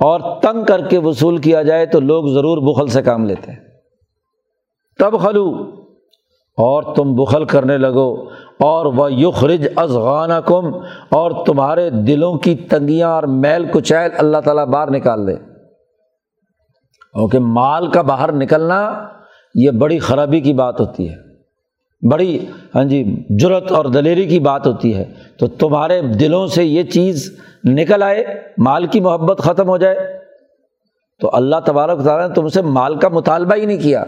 اور 0.00 0.40
تنگ 0.42 0.64
کر 0.64 0.88
کے 0.88 0.98
وصول 0.98 1.38
کیا 1.38 1.62
جائے 1.62 1.86
تو 1.86 2.00
لوگ 2.00 2.24
ضرور 2.26 2.58
بخل 2.58 2.86
سے 2.86 3.02
کام 3.02 3.24
لیتے 3.24 3.52
ہیں۔ 3.52 3.58
تب 4.98 5.20
خلو 5.20 5.70
اور 6.56 6.94
تم 6.94 7.14
بخل 7.14 7.44
کرنے 7.44 7.78
لگو۔ 7.78 8.24
اور 8.60 8.86
وہ 8.86 9.12
یخرج 9.12 9.68
ازغان 9.76 10.30
کم 10.46 10.66
اور 11.08 11.46
تمہارے 11.46 11.90
دلوں 11.90 12.34
کی 12.34 12.54
تنگیاں 12.54 13.08
اور 13.08 13.22
میل 13.22 13.66
کچیل 13.72 14.10
اللہ 14.18 14.38
تعالیٰ 14.38 14.66
باہر 14.66 14.90
نکال 14.90 15.26
دے۔ 15.26 15.51
کیونکہ 17.14 17.38
مال 17.38 17.90
کا 17.90 18.02
باہر 18.02 18.32
نکلنا 18.32 19.08
یہ 19.54 19.70
بڑی 19.70 19.98
خرابی 19.98 20.40
کی 20.40 20.52
بات 20.52 20.80
ہوتی 20.80 21.10
ہے، 21.10 21.14
بڑی 22.10 22.38
ہاں 22.74 22.84
جی 22.84 23.24
جرت 23.30 23.72
اور 23.72 23.84
دلیری 23.84 24.26
کی 24.26 24.40
بات 24.40 24.66
ہوتی 24.66 24.96
ہے۔ 24.96 25.04
تو 25.38 25.46
تمہارے 25.46 26.00
دلوں 26.00 26.46
سے 26.46 26.64
یہ 26.64 26.82
چیز 26.82 27.38
نکل 27.64 28.02
آئے، 28.02 28.24
مال 28.58 28.86
کی 28.86 29.00
محبت 29.00 29.38
ختم 29.38 29.68
ہو 29.68 29.76
جائے۔ 29.76 30.18
تو 31.20 31.30
اللہ 31.32 31.56
تبارک 31.66 32.04
تعالیٰ 32.04 32.28
نے 32.28 32.34
تم 32.34 32.48
سے 32.48 32.62
مال 32.62 32.98
کا 32.98 33.08
مطالبہ 33.08 33.54
ہی 33.54 33.66
نہیں 33.66 33.82
کیا۔ 33.82 34.04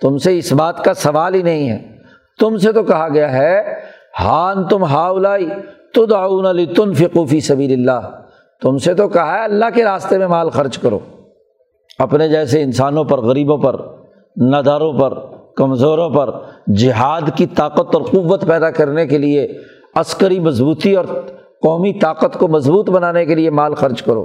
تم 0.00 0.16
سے 0.16 0.38
اس 0.38 0.52
بات 0.52 0.84
کا 0.84 0.94
سوال 0.94 1.34
ہی 1.34 1.42
نہیں 1.42 1.70
ہے۔ 1.70 1.96
تم 2.40 2.56
سے 2.56 2.72
تو 2.72 2.82
کہا 2.82 3.08
گیا 3.08 3.32
ہے 3.32 3.74
ہان 4.20 4.64
تم 4.64 4.84
ہاؤلائی 4.84 5.48
تو 5.94 6.06
داؤن 6.06 6.46
علی 6.46 6.66
تن 6.66 6.94
فقوفی 6.94 7.40
سبیر 7.40 7.70
اللہ۔ 7.70 8.10
تم 8.62 8.78
سے 8.78 8.94
تو 8.94 9.08
کہا 9.08 9.38
ہے، 9.38 9.44
اللہ 9.44 9.64
کے 9.74 9.84
راستے 9.84 10.18
میں 10.18 10.26
مال 10.26 10.48
خرچ 10.48 10.78
کرو۔ 10.78 10.98
اپنے 11.98 12.28
جیسے 12.28 12.62
انسانوں 12.62 13.04
پر، 13.04 13.18
غریبوں 13.18 13.58
پر 13.58 13.76
نداروں 14.36 14.92
پر، 14.92 15.18
کمزوروں 15.56 16.10
پر 16.10 16.30
جہاد 16.72 17.36
کی 17.36 17.46
طاقت 17.46 17.94
اور 17.94 18.02
قوت 18.02 18.46
پیدا 18.46 18.70
کرنے 18.70 19.06
کے 19.06 19.18
لیے 19.18 19.48
عسکری 19.94 20.40
مضبوطی 20.40 20.96
اور 20.96 21.04
قومی 21.62 21.92
طاقت 21.92 22.38
کو 22.38 22.48
مضبوط 22.48 22.90
بنانے 22.90 23.26
کے 23.26 23.34
لیے 23.34 23.50
مال 23.50 23.74
خرچ 23.74 24.02
کرو۔ 24.02 24.24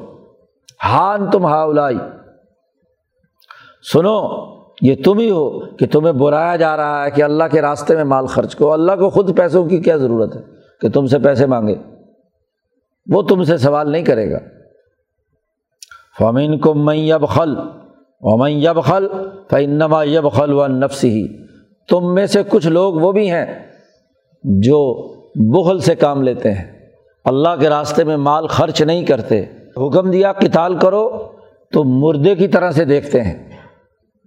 ہان 0.83 1.29
تم 1.29 1.45
ہاؤلائی 1.45 1.97
سنو، 3.93 4.29
یہ 4.81 4.95
تم 5.03 5.19
ہی 5.19 5.29
ہو 5.29 5.59
کہ 5.59 5.85
تمہیں 5.91 6.13
بلایا 6.13 6.55
جا 6.55 6.77
رہا 6.77 7.05
ہے 7.05 7.11
کہ 7.11 7.21
اللہ 7.21 7.43
کے 7.51 7.61
راستے 7.61 7.95
میں 7.95 8.03
مال 8.03 8.25
خرچ 8.25 8.55
کرو۔ 8.55 8.71
اللہ 8.71 8.91
کو 8.91 9.09
خود 9.09 9.37
پیسوں 9.37 9.65
کی 9.65 9.77
کیا 9.77 9.97
ضرورت 9.97 10.35
ہے 10.35 10.41
کہ 10.81 10.89
تم 10.89 11.05
سے 11.05 11.19
پیسے 11.19 11.45
مانگے؟ 11.45 11.75
وہ 13.11 13.21
تم 13.21 13.43
سے 13.43 13.57
سوال 13.57 13.91
نہیں 13.91 14.03
کرے 14.03 14.31
گا۔ 14.31 14.37
فمین 16.19 16.59
کو 16.59 16.73
میں 16.73 16.95
یب 16.95 17.27
خل 17.27 17.55
ومن 18.21 18.51
یب 18.51 18.83
خل 18.83 19.07
فنما 19.49 20.03
یب 20.03 20.31
خل 20.31 20.53
و 20.53 20.67
نفس 20.67 21.03
ہی 21.03 21.27
تم 21.89 22.13
میں 22.13 22.25
سے 22.25 22.43
کچھ 22.49 22.67
لوگ 22.67 22.93
وہ 22.93 23.11
بھی 23.11 23.31
ہیں 23.31 23.45
جو 24.43 25.13
بغل 25.35 25.79
سے 25.79 25.95
کام 25.95 26.21
لیتے 26.21 26.51
ہیں۔ 26.51 26.79
اللہ 27.25 27.49
کے 27.59 27.69
راستے 27.69 28.03
میں 28.03 28.17
مال 28.17 28.47
خرچ 28.47 28.81
نہیں 28.81 29.05
کرتے۔ 29.05 29.41
حکم 29.77 30.11
دیا 30.11 30.33
کتال 30.33 30.77
کرو 30.77 31.27
تو 31.71 31.83
مردے 31.83 32.35
کی 32.35 32.47
طرح 32.47 32.71
سے 32.71 32.85
دیکھتے 32.85 33.21
ہیں۔ 33.21 33.49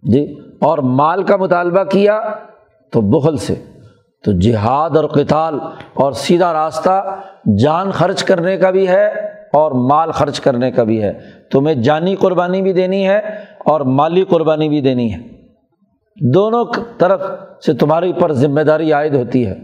جی 0.02 0.38
اور 0.60 0.78
مال 0.78 1.22
کا 1.22 1.36
مطالبہ 1.36 1.84
کیا 1.84 2.20
تو 2.92 3.00
بغل 3.00 3.36
سے۔ 3.36 3.54
تو 4.24 4.32
جہاد 4.32 4.96
اور 4.96 5.04
کتال 5.04 5.58
اور 5.94 6.12
سیدھا 6.12 6.52
راستہ 6.52 7.20
جان 7.58 7.90
خرچ 7.90 8.24
کرنے 8.24 8.56
کا 8.56 8.70
بھی 8.70 8.88
ہے۔ 8.88 9.35
اور 9.52 9.72
مال 9.72 10.10
خرچ 10.10 10.40
کرنے 10.40 10.70
کا 10.70 10.82
بھی 10.82 11.02
ہے۔ 11.02 11.12
تمہیں 11.52 11.74
جانی 11.74 12.14
قربانی 12.14 12.62
بھی 12.62 12.72
دینی 12.72 13.08
ہے 13.08 13.18
اور 13.58 13.80
مالی 13.80 14.24
قربانی 14.24 14.68
بھی 14.68 14.80
دینی 14.80 15.14
ہے۔ 15.14 15.18
دونوں 16.34 16.64
طرف 16.98 17.22
سے 17.66 17.74
تمہاری 17.74 18.12
پر 18.12 18.32
ذمہ 18.32 18.60
داری 18.60 18.92
عائد 18.92 19.14
ہوتی 19.14 19.46
ہے۔ 19.46 19.54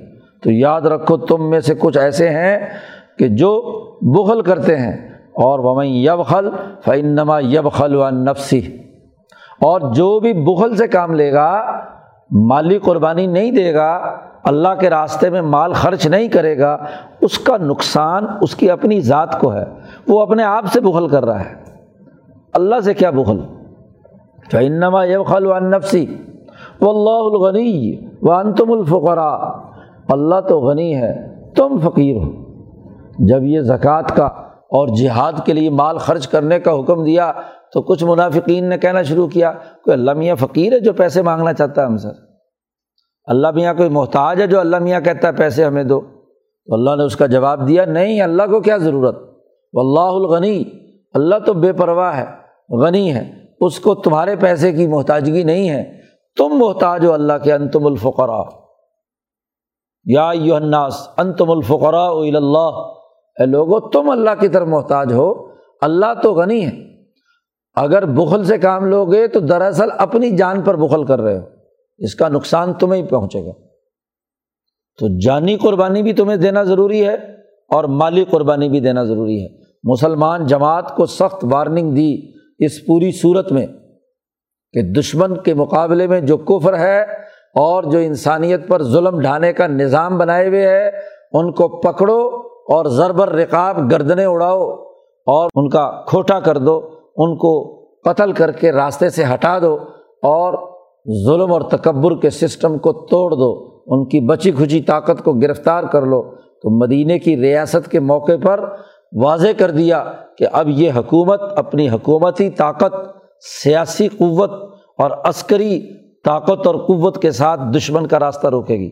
تو 0.42 0.50
یاد 0.50 0.80
رکھو، 0.80 1.16
تم 1.16 1.50
میں 1.50 1.60
سے 1.60 1.74
کچھ 1.78 1.98
ایسے 1.98 2.30
ہیں 2.30 2.58
کہ 3.18 3.28
جو 3.28 3.60
بغل 4.00 4.40
کرتے 4.40 4.76
ہیں۔ 4.76 5.12
اور 5.32 5.58
وہ 5.58 5.86
یب 5.86 6.26
خل 6.26 6.48
فنما 6.84 7.40
یب 7.40 7.72
خل 7.72 7.94
و 7.94 8.10
نفسی 8.10 8.60
اور 9.60 9.80
جو 9.80 10.20
بھی 10.20 10.32
بغل 10.32 10.76
سے 10.76 10.88
کام 10.88 11.12
لے 11.12 11.32
گا، 11.32 11.62
مالی 12.30 12.78
قربانی 12.78 13.26
نہیں 13.26 13.50
دے 13.50 13.74
گا 13.74 14.18
اللہ 14.44 14.68
کے 14.80 14.90
راستے 14.90 15.30
میں 15.30 15.42
مال 15.42 15.72
خرچ 15.72 16.06
نہیں 16.06 16.28
کرے 16.28 16.58
گا، 16.58 16.76
اس 17.20 17.38
کا 17.38 17.56
نقصان 17.56 18.26
اس 18.40 18.54
کی 18.56 18.70
اپنی 18.70 19.00
ذات 19.00 19.40
کو 19.40 19.54
ہے۔ 19.54 19.64
وہ 20.08 20.20
اپنے 20.20 20.42
آپ 20.42 20.64
سے 20.72 20.80
بغل 20.80 21.08
کر 21.08 21.24
رہا 21.24 21.40
ہے۔ 21.40 21.54
اللہ 22.52 22.80
سے 22.84 22.94
کیا 22.94 23.10
بغل 23.10 23.40
فنما 24.52 25.04
یب 25.04 25.26
خل 25.26 25.46
و 25.46 25.58
نفسی 25.58 26.06
و 26.80 26.90
اللہ 26.90 27.36
الغنی 27.36 27.96
و 28.22 28.32
انتم 28.32 28.72
الفقرا 28.72 29.34
اللہ 30.08 30.40
تو 30.40 30.60
غنی 30.60 30.96
ہے، 30.96 31.34
تم 31.56 31.78
فقیر 31.78 32.16
ہو۔ 32.16 32.32
جب 33.18 33.42
یہ 33.42 33.60
زکوٰۃ 33.60 34.14
کا 34.14 34.24
اور 34.74 34.88
جہاد 34.88 35.32
کے 35.44 35.52
لیے 35.52 35.70
مال 35.70 35.98
خرچ 35.98 36.28
کرنے 36.28 36.60
کا 36.60 36.80
حکم 36.80 37.04
دیا، 37.04 37.32
تو 37.72 37.82
کچھ 37.82 38.04
منافقین 38.04 38.64
نے 38.64 38.78
کہنا 38.78 39.02
شروع 39.02 39.26
کیا 39.26 39.52
کوئی 39.84 39.92
اللہ 39.92 40.12
میاں 40.12 40.36
فقیر 40.36 40.72
ہے 40.72 40.80
جو 40.80 40.92
پیسے 40.92 41.22
مانگنا 41.22 41.52
چاہتا 41.52 41.80
ہے 41.80 41.86
ہم 41.86 41.96
سر 41.96 42.31
اللہ 43.24 43.50
میاں 43.50 43.74
کوئی 43.74 43.88
محتاج 43.88 44.40
ہے 44.40 44.46
جو 44.46 44.60
اللہ 44.60 44.76
میاں 44.76 45.00
کہتا 45.00 45.28
ہے 45.28 45.32
پیسے 45.32 45.64
ہمیں 45.64 45.84
دو؟ 45.84 46.00
تو 46.66 46.74
اللہ 46.74 46.90
نے 46.96 47.02
اس 47.02 47.16
کا 47.16 47.26
جواب 47.26 47.68
دیا، 47.68 47.84
نہیں، 47.84 48.20
اللہ 48.20 48.42
کو 48.42 48.60
کیا 48.60 48.76
ضرورت؟ 48.76 49.16
و 49.72 49.80
اللہ 49.80 50.14
الغنی، 50.14 50.64
اللہ 51.14 51.34
تو 51.46 51.52
بے 51.52 51.72
پرواہ 51.72 52.16
ہے، 52.16 52.24
غنی 52.76 53.14
ہے، 53.14 53.32
اس 53.60 53.80
کو 53.80 53.94
تمہارے 53.94 54.36
پیسے 54.36 54.72
کی 54.72 54.86
محتاجگی 54.86 55.44
نہیں 55.44 55.70
ہے۔ 55.70 56.00
تم 56.36 56.48
محتاج 56.48 57.06
ہو 57.06 57.12
اللہ 57.12 57.32
کے، 57.42 57.52
انتم 57.52 57.86
الفقرا 57.86 58.42
یا 60.04 60.28
الناس، 60.28 61.08
انتم 61.16 61.50
الفقرا 61.50 62.06
اللہ۔ 62.08 62.92
اے 63.40 63.46
لوگو، 63.46 63.80
تم 63.80 64.10
اللہ 64.10 64.30
کی 64.40 64.48
طرف 64.48 64.68
محتاج 64.68 65.12
ہو، 65.12 65.48
اللہ 65.80 66.14
تو 66.22 66.34
غنی 66.34 66.66
ہے۔ 66.66 67.02
اگر 67.74 68.04
بخل 68.04 68.44
سے 68.44 68.58
کام 68.58 68.84
لو 68.84 69.04
گے 69.04 69.28
تو 69.28 69.40
دراصل 69.40 69.88
اپنی 69.98 70.30
جان 70.30 70.60
پر 70.60 70.76
بخل 70.76 71.04
کر 71.04 71.20
رہے 71.20 71.38
ہو۔ 71.38 71.44
اس 72.02 72.14
کا 72.14 72.28
نقصان 72.28 72.74
تمہیں 72.74 73.02
ہی 73.02 73.06
پہنچے 73.06 73.44
گا۔ 73.44 73.52
تو 74.98 75.18
جانی 75.18 75.56
قربانی 75.56 76.02
بھی 76.02 76.12
تمہیں 76.12 76.36
دینا 76.36 76.62
ضروری 76.62 77.06
ہے 77.06 77.14
اور 77.68 77.84
مالی 77.84 78.24
قربانی 78.24 78.68
بھی 78.68 78.80
دینا 78.80 79.04
ضروری 79.04 79.42
ہے۔ 79.42 79.48
مسلمان 79.84 80.46
جماعت 80.46 80.96
کو 80.96 81.06
سخت 81.06 81.44
وارننگ 81.50 81.94
دی 81.94 82.32
اس 82.58 82.86
پوری 82.86 83.12
صورت 83.12 83.52
میں 83.52 83.66
کہ 84.72 84.82
دشمن 84.82 85.42
کے 85.42 85.54
مقابلے 85.54 86.06
میں 86.06 86.20
جو 86.20 86.36
کفر 86.36 86.78
ہے 86.78 87.02
اور 87.54 87.82
جو 87.82 87.98
انسانیت 87.98 88.68
پر 88.68 88.82
ظلم 88.82 89.20
ڈھانے 89.20 89.52
کا 89.52 89.66
نظام 89.66 90.18
بنائے 90.18 90.48
ہوئے 90.48 90.68
ہے، 90.68 90.88
ان 91.32 91.52
کو 91.52 91.80
پکڑو 91.80 92.28
اور 92.74 92.86
ضربر 92.86 93.28
رقاب 93.28 93.90
گردنے 93.90 94.24
اڑاؤ 94.24 94.70
اور 95.26 95.50
ان 95.54 95.68
کا 95.68 96.04
کھوٹا 96.06 96.40
کر 96.40 96.58
دو، 96.58 96.78
ان 97.16 97.36
کو 97.36 97.82
قتل 98.04 98.32
کر 98.32 98.52
کے 98.52 98.72
راستے 98.72 99.10
سے 99.10 99.24
ہٹا 99.34 99.58
دو 99.58 99.78
اور 100.22 100.71
ظلم 101.26 101.52
اور 101.52 101.60
تکبر 101.60 102.16
کے 102.20 102.30
سسٹم 102.30 102.78
کو 102.78 102.92
توڑ 102.92 103.30
دو، 103.30 103.80
ان 103.86 104.08
کی 104.08 104.20
بچی 104.20 104.50
کھچی 104.50 104.80
طاقت 104.80 105.24
کو 105.24 105.32
گرفتار 105.32 105.84
کر 105.84 106.02
لو۔ 106.02 106.22
تو 106.34 106.84
مدینہ 106.84 107.12
کی 107.24 107.36
ریاست 107.36 107.90
کے 107.90 108.00
موقع 108.00 108.32
پر 108.42 108.76
واضح 109.22 109.48
کر 109.58 109.70
دیا 109.70 110.12
کہ 110.38 110.46
اب 110.52 110.68
یہ 110.68 110.90
حکومت 110.96 111.40
اپنی 111.56 111.88
حکومتی 111.88 112.50
طاقت، 112.50 112.94
سیاسی 113.64 114.08
قوت 114.08 114.50
اور 114.98 115.10
عسکری 115.24 115.82
طاقت 116.24 116.66
اور 116.66 116.74
قوت 116.74 117.22
کے 117.22 117.30
ساتھ 117.30 117.60
دشمن 117.76 118.06
کا 118.06 118.20
راستہ 118.20 118.46
روکے 118.46 118.74
گی۔ 118.74 118.90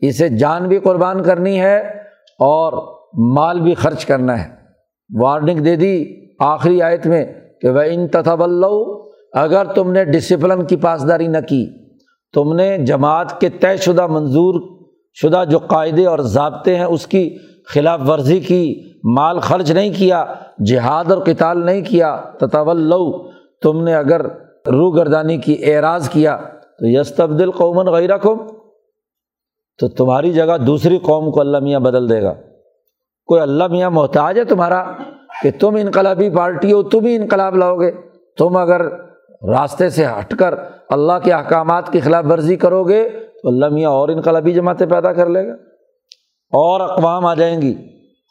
اسے 0.00 0.28
جان 0.28 0.68
بھی 0.68 0.78
قربان 0.78 1.22
کرنی 1.22 1.60
ہے 1.60 1.78
اور 2.38 2.94
مال 3.36 3.60
بھی 3.60 3.74
خرچ 3.74 4.06
کرنا 4.06 4.44
ہے۔ 4.44 4.50
وارننگ 5.22 5.58
دے 5.58 5.76
دی 5.76 6.04
آخری 6.38 6.82
آیت 6.82 7.06
میں 7.06 7.24
کہ 7.60 7.70
وہ 7.70 7.80
ان 7.80 8.08
تطب 8.08 8.42
اگر 9.34 9.64
تم 9.64 9.92
نے 9.92 10.04
ڈسپلن 10.04 10.64
کی 10.64 10.76
پاسداری 10.76 11.26
نہ 11.26 11.38
کی، 11.48 11.66
تم 12.34 12.52
نے 12.52 12.78
جماعت 12.78 13.40
کے 13.40 13.48
طے 13.48 13.76
شدہ 13.76 14.06
منظور، 14.06 14.60
شدہ 15.12 15.44
جو 15.50 15.58
قاعدے 15.58 16.06
اور 16.06 16.18
ضابطے 16.18 16.76
ہیں 16.76 16.84
اس 16.84 17.06
کی 17.06 17.36
خلاف 17.74 18.00
ورزی 18.08 18.40
کی، 18.40 18.80
مال 19.16 19.38
خرچ 19.38 19.70
نہیں 19.70 19.92
کیا، 19.98 20.24
جہاد 20.66 21.12
اور 21.12 21.22
کتال 21.22 21.66
نہیں 21.66 21.82
کیا 21.82 22.16
تطول 22.40 22.92
تم 23.62 23.82
نے 23.84 23.94
اگر 23.94 24.26
روح 24.66 24.96
گردانی 24.96 25.38
کی 25.38 25.56
اعراض 25.62 26.08
کیا، 26.08 26.36
تو 26.78 26.86
یس 26.86 27.14
تبدیل 27.14 27.50
قومن 27.50 27.86
غیر 27.86 28.16
قوم 28.16 28.46
تو 29.80 29.88
تمہاری 29.88 30.32
جگہ 30.32 30.56
دوسری 30.56 30.98
قوم 30.98 31.30
کو 31.30 31.40
اللہ 31.40 31.58
میاں 31.58 31.80
بدل 31.80 32.08
دے 32.08 32.22
گا۔ 32.22 32.34
کوئی 33.26 33.40
اللہ 33.40 33.66
میاں 33.66 33.90
محتاج 33.90 34.38
ہے 34.38 34.44
تمہارا 34.44 34.84
کہ 35.42 35.50
تم 35.60 35.74
انقلابی 35.74 36.30
پارٹی 36.30 36.72
ہو، 36.72 36.82
تم 36.82 37.06
ہی 37.06 37.16
انقلاب 37.16 37.56
لاؤ 37.56 37.76
گے۔ 37.76 37.90
تم 38.38 38.56
اگر 38.56 38.80
راستے 39.52 39.90
سے 39.90 40.06
ہٹ 40.06 40.34
کر 40.34 40.54
اللہ 40.88 41.12
کے 41.24 41.32
احکامات 41.32 41.92
کی 41.92 42.00
خلاف 42.00 42.24
ورزی 42.30 42.56
کرو 42.56 42.84
گے 42.84 43.08
تو 43.42 43.48
اللہ 43.48 43.68
میاں 43.68 43.90
اور 43.90 44.08
انقلابی 44.08 44.52
جماعتیں 44.52 44.86
پیدا 44.86 45.12
کر 45.12 45.26
لے 45.26 45.46
گا 45.48 45.52
اور 46.52 46.80
اقوام 46.80 47.26
آ 47.26 47.34
جائیں 47.34 47.62
گی 47.62 47.74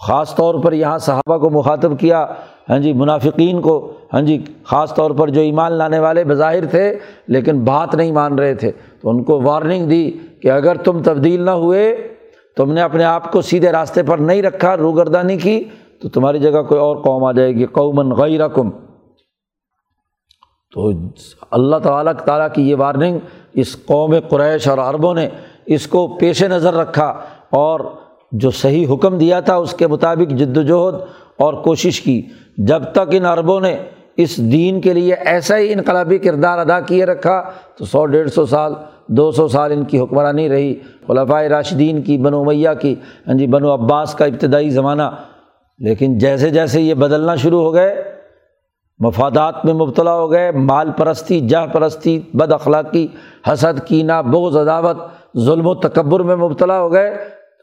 خاص 0.08 0.36
طور 0.36 0.56
پر 0.64 0.74
یہاں 0.74 0.98
صحابہ 0.98 1.38
کو 1.38 1.50
مخاطب 1.50 2.00
کیا 2.00 2.26
ہاں 2.70 2.80
جی 2.80 2.94
منافقین 2.94 3.62
کو 3.62 3.94
ہاں 4.14 4.22
جی 4.22 4.44
خاص 4.64 4.94
طور 4.94 5.12
پر 5.12 5.30
جو 5.30 5.42
ایمان 5.42 5.72
لانے 5.72 6.00
والے 6.00 6.24
بظاہر 6.24 6.66
تھے 6.66 6.98
لیکن 7.28 7.64
بات 7.64 7.96
نہیں 7.96 8.12
مان 8.12 8.40
رہے 8.40 8.54
تھے 8.54 8.72
تو 9.02 9.10
ان 9.10 9.24
کو 9.24 9.42
وارننگ 9.42 9.88
دی 9.90 10.12
کہ 10.42 10.52
اگر 10.52 10.76
تم 10.76 11.02
تبدیل 11.04 11.42
نہ 11.42 11.52
ہوئے، 11.52 12.08
تم 12.58 12.72
نے 12.72 12.82
اپنے 12.82 13.04
آپ 13.04 13.32
کو 13.32 13.42
سیدھے 13.42 13.72
راستے 13.72 14.04
پر 14.04 14.18
نہیں 14.18 14.42
رکھا، 14.42 14.78
روگردانی 14.78 15.38
کی 15.38 15.64
تو 16.02 16.10
تمہاری 16.10 16.40
جگہ 16.40 16.62
کوئی 16.62 16.80
اور 16.82 16.98
قوم 16.98 17.24
آ 17.24 17.32
جائے 17.32 17.52
گی 17.52 17.66
قومن 17.66 18.12
غیر 18.12 18.42
رقم 18.42 18.70
تو 20.74 20.92
اللہ 21.52 21.78
تعالیٰ 21.78 22.14
تعالیٰ 22.14 22.48
کی 22.54 22.70
یہ 22.70 22.76
وارننگ 22.76 23.18
اس 23.54 23.86
قوم 23.86 24.16
قریش 24.30 24.68
اور 24.68 24.78
عربوں 24.78 25.14
نے 25.14 25.30
اس 25.66 25.88
کو 25.88 26.08
پیش 26.08 26.44
نظر 26.44 26.74
رکھا 26.74 27.06
اور 27.50 27.80
جو 28.32 28.52
صحیح 28.52 28.88
حکم 28.94 29.18
دیا 29.18 29.40
تھا 29.40 29.56
اس 29.56 29.74
کے 29.74 29.88
مطابق 29.88 30.32
جد 30.32 30.58
وجہد 30.58 30.96
اور 31.38 31.54
کوشش 31.54 32.02
کی۔ 32.02 32.22
جب 32.58 32.84
تک 32.92 33.10
ان 33.12 33.26
عربوں 33.26 33.62
نے 33.62 33.78
اس 34.18 34.38
دین 34.38 34.82
کے 34.82 34.94
لیے 34.94 35.14
ایسا 35.14 35.58
ہی 35.58 35.74
انقلابی 35.74 36.18
کردار 36.18 36.58
ادا 36.58 36.80
کیے 36.80 37.06
رکھا، 37.06 37.44
تو 37.78 37.86
سو 37.86 38.06
ڈیڑھ 38.06 38.30
سو 38.30 38.46
سال، 38.46 38.74
دو 39.08 39.32
سو 39.32 39.48
سال 39.48 39.72
ان 39.72 39.84
کی 39.84 40.00
حکمرانی 40.00 40.50
رہی۔ 40.50 40.76
خلفۂ 41.08 41.44
راشدین 41.44 42.02
کی، 42.02 42.18
بنو 42.18 42.44
میاں 42.44 42.74
کی 42.74 42.96
ہاں 43.28 43.34
جی 43.34 43.48
بنو 43.48 43.74
عباس 43.74 44.14
کا 44.14 44.26
ابتدائی 44.26 44.70
زمانہ۔ 44.70 45.04
لیکن 45.80 46.18
جیسے 46.18 46.50
جیسے 46.50 46.82
یہ 46.82 46.94
بدلنا 46.94 47.36
شروع 47.36 47.62
ہو 47.62 47.74
گئے 47.74 48.13
مفادات 49.04 49.66
میں 49.66 49.74
مبتلا 49.74 50.16
ہو 50.16 50.32
گئے، 50.32 50.52
مال 50.52 50.92
پرستی 50.98 51.40
جہ 51.40 51.74
پرستی، 51.74 52.20
بد 52.34 52.52
اخلاقی، 52.52 53.08
حسد، 53.54 53.88
کینہ، 53.88 54.22
بغض، 54.26 54.58
عداوت، 54.58 54.98
ظلم 55.38 55.68
و 55.68 55.76
تکبر 55.76 56.20
میں 56.20 56.36
مبتلا 56.36 56.80
ہو 56.80 56.92
گئے۔ 56.92 57.16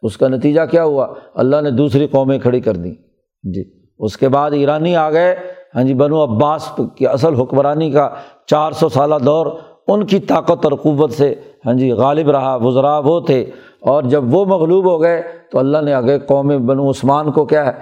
اس 0.03 0.17
کا 0.17 0.29
نتیجہ 0.29 0.61
کیا 0.71 0.85
ہوا؟ 0.85 1.07
اللہ 1.35 1.61
نے 1.61 1.71
دوسری 1.71 2.07
قومیں 2.07 2.39
کھڑی 2.39 2.61
کر 2.61 2.77
دیں۔ 2.77 2.95
جی 3.43 3.65
اس 3.99 4.17
کے 4.17 4.29
بعد 4.29 4.51
ایرانی 4.51 4.97
آ 4.97 5.11
گئے۔ 5.11 5.37
ہاں 5.75 5.83
جی 5.83 5.95
بنو 5.95 6.25
عباس 6.25 6.73
کی 6.97 7.07
اصل 7.07 7.35
حکمرانی 7.35 7.91
کا 7.91 8.09
چار 8.47 8.73
سو 8.73 8.89
سالہ 8.89 9.15
دور، 9.27 9.47
ان 9.89 10.07
کی 10.07 10.19
طاقت 10.19 10.65
اور 10.65 10.73
قوت 10.73 11.13
سے 11.13 11.35
ہاں 11.67 11.75
جی 11.75 11.93
غالب 11.93 12.31
رہا 12.31 12.57
وزرا 12.57 12.99
وہ 12.99 13.21
تھے۔ 13.21 13.45
اور 13.81 14.03
جب 14.03 14.35
وہ 14.35 14.45
مغلوب 14.45 14.91
ہو 14.91 15.03
گئے 15.03 15.23
تو 15.53 15.59
اللہ 15.59 15.79
نے 15.79 15.95
آگے 15.95 16.19
قوم 16.19 16.67
بنو 16.67 16.91
عثمان 16.91 17.33
کو 17.33 17.45
کیا 17.45 17.67
ہے؟ 17.67 17.73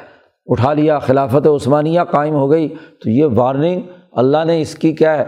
اٹھا 0.48 0.72
لیا، 0.72 0.98
خلافت 0.98 1.46
عثمانیہ 1.46 2.00
قائم 2.10 2.34
ہو 2.34 2.50
گئی۔ 2.50 2.68
تو 3.04 3.10
یہ 3.10 3.24
وارننگ 3.36 3.80
اللہ 4.12 4.44
نے 4.46 4.60
اس 4.60 4.74
کی 4.74 4.92
کیا 4.92 5.18
ہے؟ 5.18 5.24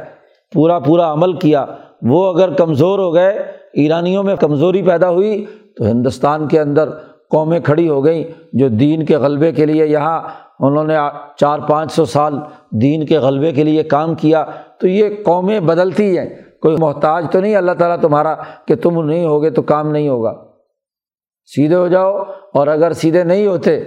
پورا 0.55 0.79
پورا 0.79 1.13
عمل 1.13 1.33
کیا۔ 1.33 1.67
وہ 2.03 2.35
اگر 2.35 2.53
کمزور 2.53 2.99
ہو 2.99 3.15
گئے، 3.15 3.43
ایرانیوں 3.73 4.23
میں 4.23 4.37
کمزوری 4.37 4.83
پیدا 4.83 5.11
ہوئی، 5.11 5.47
تو 5.77 5.85
ہندوستان 5.85 6.49
کے 6.49 6.61
اندر 6.61 6.89
قومیں 7.31 7.61
کھڑی 7.61 7.89
ہو 7.89 8.05
گئیں 8.05 8.25
جو 8.53 8.69
دین 8.69 9.05
کے 9.05 9.17
غلبے 9.17 9.53
کے 9.53 9.67
لیے 9.67 9.87
یہاں 9.87 10.23
انہوں 10.61 10.85
نے 10.85 10.97
چار 11.37 11.59
پانچ 11.59 11.93
سو 11.93 12.05
سال 12.05 12.35
دین 12.71 13.07
کے 13.07 13.19
غلبے 13.19 13.53
کے 13.53 13.65
لیے 13.65 13.83
کام 13.83 14.15
کیا۔ 14.15 14.45
تو 14.81 14.89
یہ 14.89 15.09
قومیں 15.25 15.61
بدلتی 15.61 16.19
ہیں۔ 16.19 16.29
کوئی 16.63 16.77
محتاج 16.79 17.27
تو 17.33 17.41
نہیں 17.41 17.57
اللہ 17.57 17.73
تعالیٰ 17.73 18.01
تمہارا 18.01 18.35
کہ 18.67 18.75
تم 18.75 19.05
نہیں 19.05 19.25
ہوگے 19.25 19.51
تو 19.51 19.63
کام 19.63 19.91
نہیں 19.91 20.09
ہوگا۔ 20.09 20.33
سیدھے 21.47 21.75
ہو 21.75 21.89
جاؤ 21.89 22.19
اور 22.55 22.67
اگر 22.67 22.93
سیدھے 22.93 23.25
نہیں 23.25 23.47
ہوتے 23.47 23.81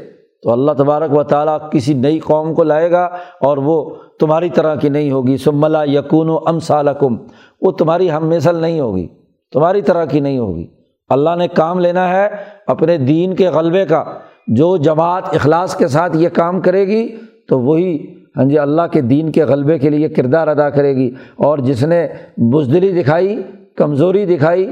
تو 0.43 0.51
اللہ 0.51 0.71
تبارک 0.71 1.17
و 1.17 1.23
تعالیٰ 1.23 1.57
کسی 1.71 1.93
نئی 1.93 2.19
قوم 2.19 2.53
کو 2.53 2.63
لائے 2.63 2.91
گا 2.91 3.03
اور 3.41 3.57
وہ 3.57 3.89
تمہاری 4.19 4.49
طرح 4.49 4.75
کی 4.75 4.89
نہیں 4.89 5.11
ہوگی۔ 5.11 5.37
سملا 5.37 5.83
یقون 5.83 6.29
و 6.29 6.37
ام 6.45 6.59
سالکم 6.59 7.15
وہ 7.61 7.71
تمہاری 7.71 8.11
ہم 8.11 8.29
مثل 8.29 8.55
نہیں 8.55 8.79
ہوگی۔ 8.79 9.07
تمہاری 9.53 9.81
طرح 9.81 10.05
کی 10.05 10.19
نہیں 10.19 10.37
ہوگی۔ 10.37 10.67
اللہ 11.09 11.29
نے 11.37 11.47
کام 11.47 11.79
لینا 11.79 12.09
ہے 12.09 12.27
اپنے 12.67 12.97
دین 12.97 13.35
کے 13.35 13.47
غلبے 13.47 13.85
کا۔ 13.85 14.03
جو 14.47 14.77
جماعت 14.77 15.23
اخلاص 15.35 15.75
کے 15.75 15.87
ساتھ 15.87 16.17
یہ 16.17 16.29
کام 16.29 16.61
کرے 16.61 16.87
گی 16.87 17.15
تو 17.47 17.59
وہی 17.59 18.15
ہاں 18.37 18.45
جی 18.45 18.59
اللہ 18.59 18.81
کے 18.91 19.01
دین 19.01 19.31
کے 19.31 19.43
غلبے 19.43 19.77
کے 19.79 19.89
لیے 19.89 20.09
کردار 20.09 20.47
ادا 20.47 20.69
کرے 20.69 20.95
گی۔ 20.95 21.11
اور 21.35 21.57
جس 21.57 21.83
نے 21.83 22.07
بزدلی 22.37 23.01
دکھائی، 23.01 23.43
کمزوری 23.75 24.25
دکھائی 24.25 24.71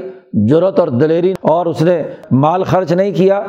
ضرورت 0.50 0.80
اور 0.80 0.88
دلیری 0.88 1.34
اور 1.40 1.66
اس 1.66 1.82
نے 1.82 2.02
مال 2.30 2.62
خرچ 2.62 2.92
نہیں 2.92 3.10
کیا 3.14 3.42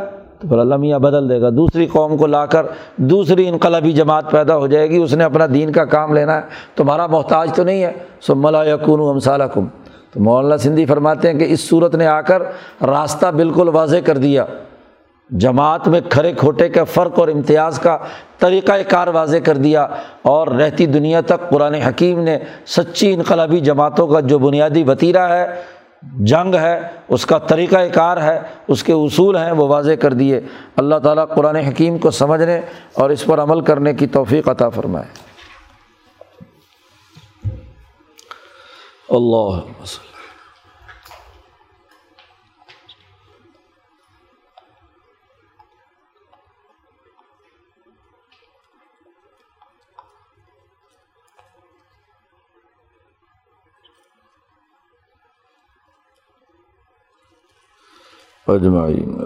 تو 0.44 0.50
پھر 0.50 0.58
اللہ 0.58 0.76
میاں 0.76 1.00
بدل 1.00 1.30
دے 1.30 1.42
گا۔ 1.42 1.50
دوسری 1.50 1.88
قوم 1.88 2.18
کو 2.18 2.28
لا 2.28 2.46
کر 2.46 2.66
دوسری 2.98 3.48
انقلابی 3.48 3.92
جماعت 3.92 4.32
پیدا 4.32 4.58
ہو 4.58 4.68
جائے 4.68 4.90
گی۔ 4.90 4.98
اس 4.98 5.14
نے 5.14 5.24
اپنا 5.24 5.46
دین 5.54 5.72
کا 5.72 5.86
کام 5.86 6.14
لینا 6.14 6.36
ہے۔ 6.36 6.42
تمہارا 6.76 7.08
محتاج 7.08 7.52
تو 7.56 7.64
نہیں 7.64 7.84
ہے۔ 7.84 7.94
سو 8.22 8.36
ملا 8.36 8.64
یقون 8.64 9.00
ہم 9.00 9.48
کم 9.54 9.66
تو 10.14 10.20
مولانا 10.20 10.58
سندھی 10.58 10.86
فرماتے 10.86 11.32
ہیں 11.32 11.40
کہ 11.40 11.46
اس 11.50 11.70
صورت 11.70 11.96
نے 11.96 12.08
آ 12.08 12.22
کر 12.22 12.44
راستہ 12.82 13.28
بالکل 13.28 13.68
واضح 13.68 13.98
کر 14.06 14.18
دیا۔ 14.18 14.46
جماعت 15.30 15.88
میں 15.88 16.02
کھڑے 16.10 16.34
کھوٹے 16.34 16.70
کا 16.70 16.84
فرق 16.84 17.20
اور 17.20 17.28
امتیاز 17.28 17.80
کا 17.80 17.98
طریقۂ 18.40 18.74
کار 18.88 19.08
واضح 19.08 19.38
کر 19.44 19.58
دیا۔ 19.58 19.88
اور 20.22 20.48
رہتی 20.48 20.86
دنیا 20.86 21.22
تک 21.22 21.50
قرآن 21.50 21.74
حکیم 21.74 22.20
نے 22.20 22.38
سچی 22.66 23.14
انقلابی 23.14 23.60
جماعتوں 23.60 24.08
کا 24.08 24.20
جو 24.20 24.40
بنیادی 24.40 24.84
وطیرہ 24.84 25.28
ہے 25.34 25.46
جنگ 26.12 26.56
ہے، 26.56 26.82
اس 27.08 27.26
کا 27.26 27.38
طریقہ 27.38 27.76
کار 27.94 28.22
ہے، 28.22 28.40
اس 28.68 28.84
کے 28.84 28.94
اصول 28.94 29.38
ہیں، 29.38 29.52
وہ 29.52 29.68
واضح 29.68 29.92
کر 30.02 30.14
دیے۔ 30.14 30.40
اللہ 30.76 30.96
تعالیٰ 30.96 31.28
قرآن 31.36 31.56
حکیم 31.56 31.98
کو 31.98 32.12
سمجھنے 32.12 32.62
اور 32.94 33.10
اس 33.10 33.26
پر 33.26 33.40
عمل 33.40 33.62
کرنے 33.62 33.94
کی 33.94 34.08
توفیق 34.08 34.50
عطا 34.50 34.70
فرمائے۔ 34.70 35.34
اللہ 39.10 39.60
اجمعین. 58.48 59.18